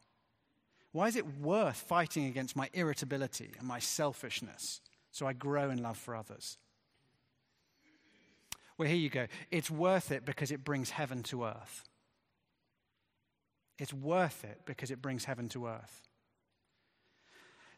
Why 0.93 1.07
is 1.07 1.15
it 1.15 1.39
worth 1.39 1.77
fighting 1.77 2.27
against 2.27 2.57
my 2.57 2.69
irritability 2.73 3.51
and 3.59 3.69
my 3.69 3.79
selfishness? 3.79 4.81
So 5.11 5.27
I 5.27 5.33
grow 5.33 5.71
in 5.71 5.83
love 5.83 5.99
for 5.99 6.15
others. 6.15 6.59
Well, 8.79 8.89
here 8.89 8.97
you 8.97 9.11
go. 9.11 9.27
It's 9.51 9.71
worth 9.71 10.11
it 10.11 10.25
because 10.25 10.51
it 10.51 10.65
brings 10.65 10.91
heaven 10.91 11.23
to 11.25 11.45
earth. 11.45 11.85
It's 13.79 13.93
worth 13.93 14.45
it 14.45 14.61
because 14.65 14.91
it 14.91 15.03
brings 15.03 15.25
heaven 15.25 15.49
to 15.51 15.67
earth. 15.67 16.03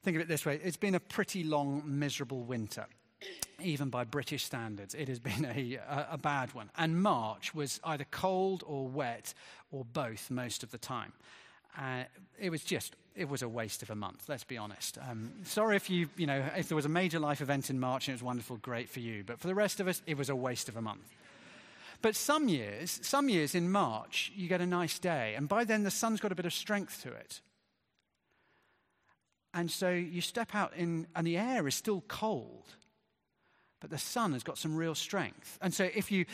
Think 0.02 0.16
of 0.16 0.20
it 0.20 0.28
this 0.28 0.44
way 0.44 0.60
it's 0.62 0.76
been 0.76 0.94
a 0.94 1.00
pretty 1.00 1.44
long, 1.44 1.82
miserable 1.86 2.42
winter, 2.42 2.86
even 3.60 3.88
by 3.88 4.04
British 4.04 4.44
standards. 4.44 4.94
It 4.94 5.08
has 5.08 5.20
been 5.20 5.44
a, 5.44 5.78
a, 6.10 6.18
bad 6.18 6.54
one. 6.54 6.70
And 6.76 7.00
March 7.00 7.54
was 7.54 7.80
either 7.84 8.04
cold 8.10 8.64
or 8.66 8.88
wet 8.88 9.32
or 9.70 9.84
both 9.84 10.30
most 10.30 10.62
of 10.62 10.70
the 10.70 10.78
time. 10.78 11.12
Uh, 11.78 12.04
it 12.38 12.50
was 12.50 12.64
just, 12.64 12.96
it 13.14 13.28
was 13.28 13.42
a 13.42 13.48
waste 13.48 13.82
of 13.82 13.90
a 13.90 13.94
month, 13.94 14.28
let's 14.28 14.44
be 14.44 14.56
honest. 14.56 14.98
Um, 14.98 15.32
sorry 15.44 15.76
if 15.76 15.90
you, 15.90 16.08
you 16.16 16.26
know, 16.26 16.44
if 16.56 16.68
there 16.68 16.76
was 16.76 16.86
a 16.86 16.90
major 16.90 17.18
life 17.18 17.40
event 17.40 17.70
in 17.70 17.78
March 17.78 18.08
and 18.08 18.12
it 18.12 18.16
was 18.16 18.22
wonderful, 18.22 18.56
great 18.56 18.88
for 18.88 19.00
you. 19.00 19.22
But 19.24 19.40
for 19.40 19.46
the 19.46 19.54
rest 19.54 19.80
of 19.80 19.88
us, 19.88 20.02
it 20.06 20.16
was 20.16 20.28
a 20.28 20.36
waste 20.36 20.68
of 20.68 20.76
a 20.76 20.82
month. 20.82 21.14
But 22.00 22.16
some 22.16 22.48
years, 22.48 22.98
some 23.02 23.28
years 23.28 23.54
in 23.54 23.70
March, 23.70 24.32
you 24.34 24.48
get 24.48 24.60
a 24.60 24.66
nice 24.66 24.98
day, 24.98 25.34
and 25.36 25.48
by 25.48 25.64
then 25.64 25.84
the 25.84 25.90
sun's 25.90 26.20
got 26.20 26.32
a 26.32 26.34
bit 26.34 26.46
of 26.46 26.52
strength 26.52 27.02
to 27.02 27.12
it. 27.12 27.40
And 29.54 29.70
so 29.70 29.90
you 29.90 30.20
step 30.20 30.54
out 30.54 30.72
in, 30.74 31.06
and 31.14 31.26
the 31.26 31.36
air 31.36 31.68
is 31.68 31.74
still 31.74 32.02
cold, 32.08 32.64
but 33.80 33.90
the 33.90 33.98
sun 33.98 34.32
has 34.32 34.42
got 34.42 34.58
some 34.58 34.74
real 34.74 34.94
strength. 34.94 35.58
And 35.60 35.72
so 35.72 35.88
if 35.94 36.10
you, 36.10 36.24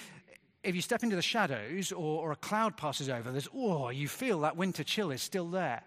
if 0.62 0.74
you 0.74 0.80
step 0.80 1.02
into 1.02 1.16
the 1.16 1.22
shadows 1.22 1.92
or, 1.92 2.22
or 2.22 2.32
a 2.32 2.36
cloud 2.36 2.76
passes 2.76 3.08
over, 3.08 3.30
there's, 3.30 3.48
oh, 3.54 3.90
you 3.90 4.08
feel 4.08 4.40
that 4.40 4.56
winter 4.56 4.84
chill 4.84 5.10
is 5.10 5.20
still 5.20 5.48
there. 5.48 5.82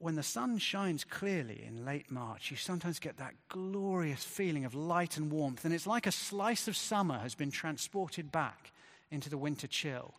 When 0.00 0.14
the 0.14 0.22
sun 0.22 0.58
shines 0.58 1.02
clearly 1.02 1.64
in 1.66 1.84
late 1.84 2.10
March, 2.10 2.52
you 2.52 2.56
sometimes 2.56 3.00
get 3.00 3.16
that 3.16 3.34
glorious 3.48 4.22
feeling 4.22 4.64
of 4.64 4.74
light 4.74 5.16
and 5.16 5.30
warmth. 5.30 5.64
And 5.64 5.74
it's 5.74 5.88
like 5.88 6.06
a 6.06 6.12
slice 6.12 6.68
of 6.68 6.76
summer 6.76 7.18
has 7.18 7.34
been 7.34 7.50
transported 7.50 8.30
back 8.30 8.72
into 9.10 9.28
the 9.28 9.38
winter 9.38 9.66
chill. 9.66 10.14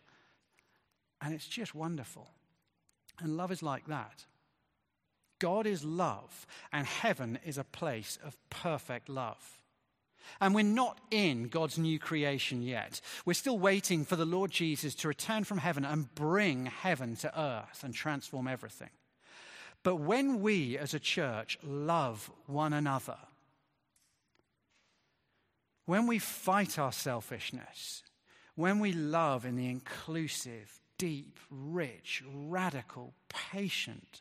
And 1.22 1.32
it's 1.32 1.46
just 1.46 1.74
wonderful. 1.74 2.28
And 3.20 3.36
love 3.36 3.50
is 3.50 3.62
like 3.62 3.86
that. 3.86 4.26
God 5.38 5.66
is 5.66 5.82
love, 5.82 6.46
and 6.70 6.86
heaven 6.86 7.38
is 7.46 7.56
a 7.56 7.64
place 7.64 8.18
of 8.22 8.36
perfect 8.50 9.08
love. 9.08 9.62
And 10.40 10.54
we're 10.54 10.62
not 10.62 11.00
in 11.10 11.48
God's 11.48 11.78
new 11.78 11.98
creation 11.98 12.62
yet. 12.62 13.00
We're 13.24 13.32
still 13.32 13.58
waiting 13.58 14.04
for 14.04 14.16
the 14.16 14.26
Lord 14.26 14.50
Jesus 14.50 14.94
to 14.96 15.08
return 15.08 15.44
from 15.44 15.58
heaven 15.58 15.86
and 15.86 16.14
bring 16.14 16.66
heaven 16.66 17.16
to 17.16 17.40
earth 17.40 17.82
and 17.82 17.94
transform 17.94 18.46
everything. 18.46 18.90
But 19.82 19.96
when 19.96 20.40
we 20.40 20.76
as 20.76 20.94
a 20.94 21.00
church 21.00 21.58
love 21.62 22.30
one 22.46 22.72
another, 22.72 23.18
when 25.86 26.06
we 26.06 26.18
fight 26.18 26.78
our 26.78 26.92
selfishness, 26.92 28.02
when 28.54 28.78
we 28.78 28.92
love 28.92 29.44
in 29.44 29.56
the 29.56 29.68
inclusive, 29.68 30.80
deep, 30.98 31.38
rich, 31.50 32.22
radical, 32.30 33.14
patient, 33.28 34.20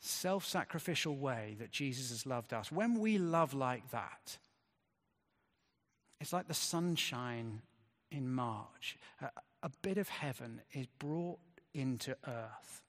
self 0.00 0.44
sacrificial 0.44 1.16
way 1.16 1.56
that 1.58 1.70
Jesus 1.70 2.10
has 2.10 2.26
loved 2.26 2.52
us, 2.52 2.70
when 2.70 2.98
we 2.98 3.18
love 3.18 3.54
like 3.54 3.90
that, 3.90 4.38
it's 6.20 6.32
like 6.32 6.46
the 6.46 6.54
sunshine 6.54 7.62
in 8.10 8.30
March. 8.30 8.98
A, 9.22 9.30
a, 9.62 9.70
bit 9.82 9.96
of 9.96 10.08
heaven 10.08 10.60
is 10.72 10.86
brought 10.98 11.38
into 11.72 12.16
earth, 12.26 12.82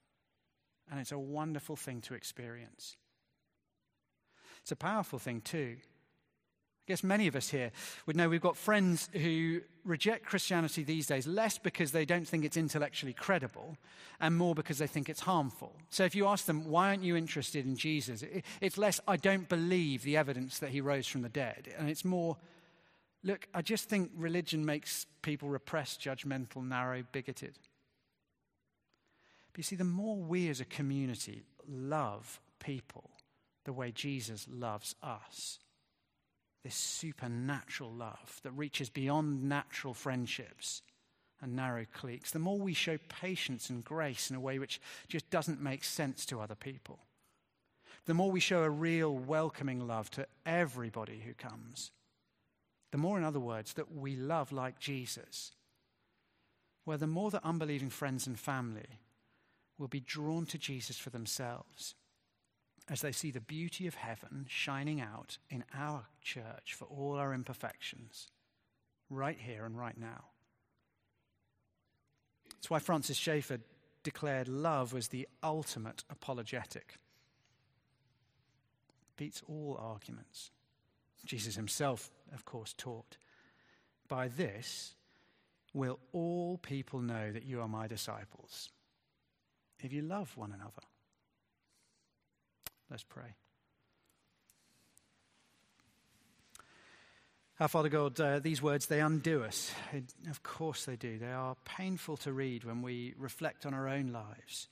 and 0.91 0.99
it's 0.99 1.13
a 1.13 1.17
wonderful 1.17 1.75
thing 1.75 2.01
to 2.01 2.13
experience. 2.13 2.97
It's 4.61 4.71
a 4.71 4.75
powerful 4.75 5.17
thing, 5.17 5.41
too. 5.41 5.77
I 5.79 6.85
guess 6.87 7.03
many 7.03 7.27
of 7.27 7.35
us 7.35 7.49
here 7.49 7.71
would 8.05 8.17
know 8.17 8.27
we've 8.27 8.41
got 8.41 8.57
friends 8.57 9.09
who 9.13 9.61
reject 9.85 10.25
Christianity 10.25 10.83
these 10.83 11.07
days 11.07 11.25
less 11.25 11.57
because 11.57 11.91
they 11.91 12.05
don't 12.05 12.27
think 12.27 12.43
it's 12.43 12.57
intellectually 12.57 13.13
credible 13.13 13.77
and 14.19 14.35
more 14.35 14.53
because 14.53 14.79
they 14.79 14.87
think 14.87 15.07
it's 15.07 15.21
harmful. 15.21 15.73
So 15.89 16.03
if 16.03 16.15
you 16.15 16.27
ask 16.27 16.45
them, 16.45 16.65
why 16.65 16.89
aren't 16.89 17.03
you 17.03 17.15
interested 17.15 17.65
in 17.65 17.77
Jesus? 17.77 18.23
It's 18.59 18.77
less, 18.77 18.99
I 19.07 19.15
don't 19.15 19.47
believe 19.47 20.03
the 20.03 20.17
evidence 20.17 20.59
that 20.59 20.71
he 20.71 20.81
rose 20.81 21.07
from 21.07 21.21
the 21.21 21.29
dead. 21.29 21.73
And 21.77 21.89
it's 21.89 22.03
more, 22.03 22.35
look, 23.23 23.47
I 23.53 23.61
just 23.61 23.87
think 23.87 24.11
religion 24.15 24.65
makes 24.65 25.05
people 25.21 25.49
repressed, 25.49 26.01
judgmental, 26.01 26.67
narrow, 26.67 27.03
bigoted. 27.11 27.57
But 29.51 29.59
you 29.59 29.63
see, 29.63 29.75
the 29.75 29.83
more 29.83 30.15
we 30.15 30.49
as 30.49 30.61
a 30.61 30.65
community 30.65 31.43
love 31.67 32.39
people 32.59 33.09
the 33.65 33.73
way 33.73 33.91
Jesus 33.91 34.47
loves 34.49 34.95
us, 35.03 35.59
this 36.63 36.75
supernatural 36.75 37.91
love 37.91 38.39
that 38.43 38.51
reaches 38.51 38.89
beyond 38.89 39.43
natural 39.43 39.93
friendships 39.93 40.81
and 41.41 41.55
narrow 41.55 41.85
cliques, 41.91 42.31
the 42.31 42.39
more 42.39 42.57
we 42.57 42.73
show 42.73 42.97
patience 43.09 43.69
and 43.69 43.83
grace 43.83 44.29
in 44.29 44.35
a 44.35 44.39
way 44.39 44.59
which 44.59 44.79
just 45.07 45.29
doesn't 45.29 45.61
make 45.61 45.83
sense 45.83 46.25
to 46.27 46.39
other 46.39 46.55
people, 46.55 46.99
the 48.05 48.13
more 48.13 48.31
we 48.31 48.39
show 48.39 48.63
a 48.63 48.69
real 48.69 49.15
welcoming 49.15 49.87
love 49.87 50.09
to 50.11 50.27
everybody 50.45 51.21
who 51.25 51.33
comes, 51.33 51.91
the 52.91 52.97
more, 52.97 53.17
in 53.17 53.23
other 53.23 53.39
words, 53.39 53.73
that 53.73 53.95
we 53.95 54.15
love 54.15 54.51
like 54.51 54.79
Jesus, 54.79 55.51
where 56.85 56.97
the 56.97 57.07
more 57.07 57.31
that 57.31 57.45
unbelieving 57.45 57.89
friends 57.89 58.27
and 58.27 58.39
family 58.39 58.99
will 59.81 59.87
be 59.87 59.99
drawn 59.99 60.45
to 60.45 60.59
Jesus 60.59 60.99
for 60.99 61.09
themselves 61.09 61.95
as 62.87 63.01
they 63.01 63.11
see 63.11 63.31
the 63.31 63.41
beauty 63.41 63.87
of 63.87 63.95
heaven 63.95 64.45
shining 64.47 65.01
out 65.01 65.39
in 65.49 65.63
our 65.73 66.05
church 66.21 66.75
for 66.75 66.85
all 66.85 67.17
our 67.17 67.33
imperfections, 67.33 68.29
right 69.09 69.39
here 69.39 69.65
and 69.65 69.75
right 69.75 69.97
now. 69.97 70.25
That's 72.53 72.69
why 72.69 72.77
Francis 72.77 73.17
Schaeffer 73.17 73.57
declared 74.03 74.47
love 74.47 74.93
was 74.93 75.07
the 75.07 75.27
ultimate 75.41 76.03
apologetic. 76.11 76.97
Beats 79.17 79.41
all 79.47 79.79
arguments. 79.79 80.51
Jesus 81.25 81.55
himself, 81.55 82.11
of 82.35 82.45
course, 82.45 82.75
taught. 82.77 83.17
By 84.07 84.27
this 84.27 84.93
will 85.73 85.97
all 86.11 86.59
people 86.59 86.99
know 86.99 87.31
that 87.31 87.45
you 87.45 87.61
are 87.61 87.67
my 87.67 87.87
disciples, 87.87 88.69
if 89.83 89.93
you 89.93 90.01
love 90.01 90.35
one 90.37 90.51
another. 90.51 90.81
Let's 92.89 93.03
pray. 93.03 93.35
Our 97.59 97.67
Father 97.67 97.89
God, 97.89 98.19
uh, 98.19 98.39
these 98.39 98.61
words, 98.61 98.87
they 98.87 99.01
undo 99.01 99.43
us. 99.43 99.71
It, 99.93 100.05
of 100.29 100.41
course 100.41 100.85
they 100.85 100.95
do. 100.95 101.19
They 101.19 101.31
are 101.31 101.55
painful 101.63 102.17
to 102.17 102.33
read 102.33 102.63
when 102.63 102.81
we 102.81 103.13
reflect 103.17 103.65
on 103.65 103.73
our 103.73 103.87
own 103.87 104.07
lives. 104.11 104.67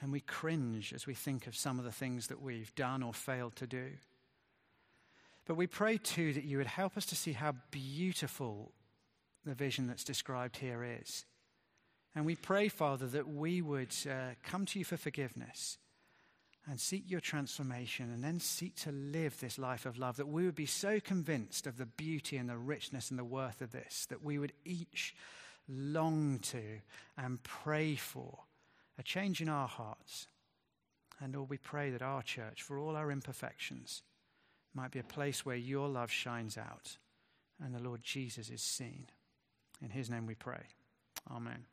And 0.00 0.12
we 0.12 0.20
cringe 0.20 0.92
as 0.92 1.06
we 1.06 1.14
think 1.14 1.46
of 1.46 1.56
some 1.56 1.78
of 1.78 1.84
the 1.84 1.90
things 1.90 2.26
that 2.26 2.42
we've 2.42 2.74
done 2.74 3.02
or 3.02 3.14
failed 3.14 3.56
to 3.56 3.66
do. 3.66 3.92
But 5.46 5.56
we 5.56 5.66
pray 5.66 5.96
too 5.96 6.34
that 6.34 6.44
you 6.44 6.58
would 6.58 6.66
help 6.66 6.96
us 6.96 7.06
to 7.06 7.16
see 7.16 7.32
how 7.32 7.54
beautiful 7.70 8.72
the 9.46 9.54
vision 9.54 9.86
that's 9.86 10.04
described 10.04 10.58
here 10.58 10.84
is. 11.00 11.24
And 12.18 12.26
we 12.26 12.34
pray, 12.34 12.66
Father, 12.66 13.06
that 13.06 13.28
we 13.28 13.62
would 13.62 13.94
uh, 14.04 14.34
come 14.42 14.66
to 14.66 14.80
you 14.80 14.84
for 14.84 14.96
forgiveness 14.96 15.78
and 16.68 16.80
seek 16.80 17.08
your 17.08 17.20
transformation 17.20 18.12
and 18.12 18.24
then 18.24 18.40
seek 18.40 18.74
to 18.78 18.90
live 18.90 19.38
this 19.38 19.56
life 19.56 19.86
of 19.86 19.98
love, 19.98 20.16
that 20.16 20.26
we 20.26 20.44
would 20.44 20.56
be 20.56 20.66
so 20.66 20.98
convinced 20.98 21.68
of 21.68 21.78
the 21.78 21.86
beauty 21.86 22.36
and 22.36 22.48
the 22.48 22.58
richness 22.58 23.10
and 23.10 23.20
the 23.20 23.24
worth 23.24 23.62
of 23.62 23.70
this, 23.70 24.04
that 24.06 24.24
we 24.24 24.36
would 24.36 24.52
each 24.64 25.14
long 25.68 26.40
to 26.40 26.80
and 27.16 27.40
pray 27.44 27.94
for 27.94 28.40
a 28.98 29.04
change 29.04 29.40
in 29.40 29.48
our 29.48 29.68
hearts. 29.68 30.26
And 31.20 31.36
Lord, 31.36 31.50
we 31.50 31.58
pray 31.58 31.90
that 31.90 32.02
our 32.02 32.24
church, 32.24 32.62
for 32.62 32.80
all 32.80 32.96
our 32.96 33.12
imperfections, 33.12 34.02
might 34.74 34.90
be 34.90 34.98
a 34.98 35.04
place 35.04 35.46
where 35.46 35.54
your 35.54 35.88
love 35.88 36.10
shines 36.10 36.58
out 36.58 36.98
and 37.64 37.72
the 37.72 37.80
Lord 37.80 38.02
Jesus 38.02 38.50
is 38.50 38.60
seen. 38.60 39.06
In 39.80 39.90
his 39.90 40.10
name 40.10 40.26
we 40.26 40.34
pray. 40.34 40.64
Amen. 41.30 41.64